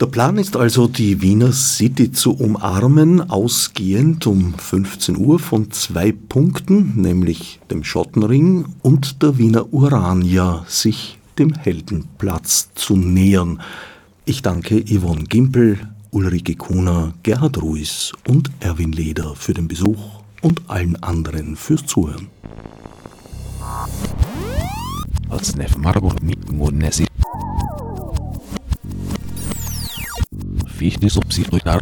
[0.00, 6.12] Der Plan ist also, die Wiener City zu umarmen, ausgehend um 15 Uhr von zwei
[6.12, 13.60] Punkten, nämlich dem Schottenring und der Wiener Urania, sich dem Heldenplatz zu nähern.
[14.24, 15.80] Ich danke Yvonne Gimpel,
[16.12, 22.28] Ulrike Kuhner, Gerhard Ruiz und Erwin Leder für den Besuch und allen anderen fürs Zuhören.
[25.30, 26.22] Atsnef Margot
[26.72, 27.06] Nesi.
[30.66, 31.80] Fichte subsidiar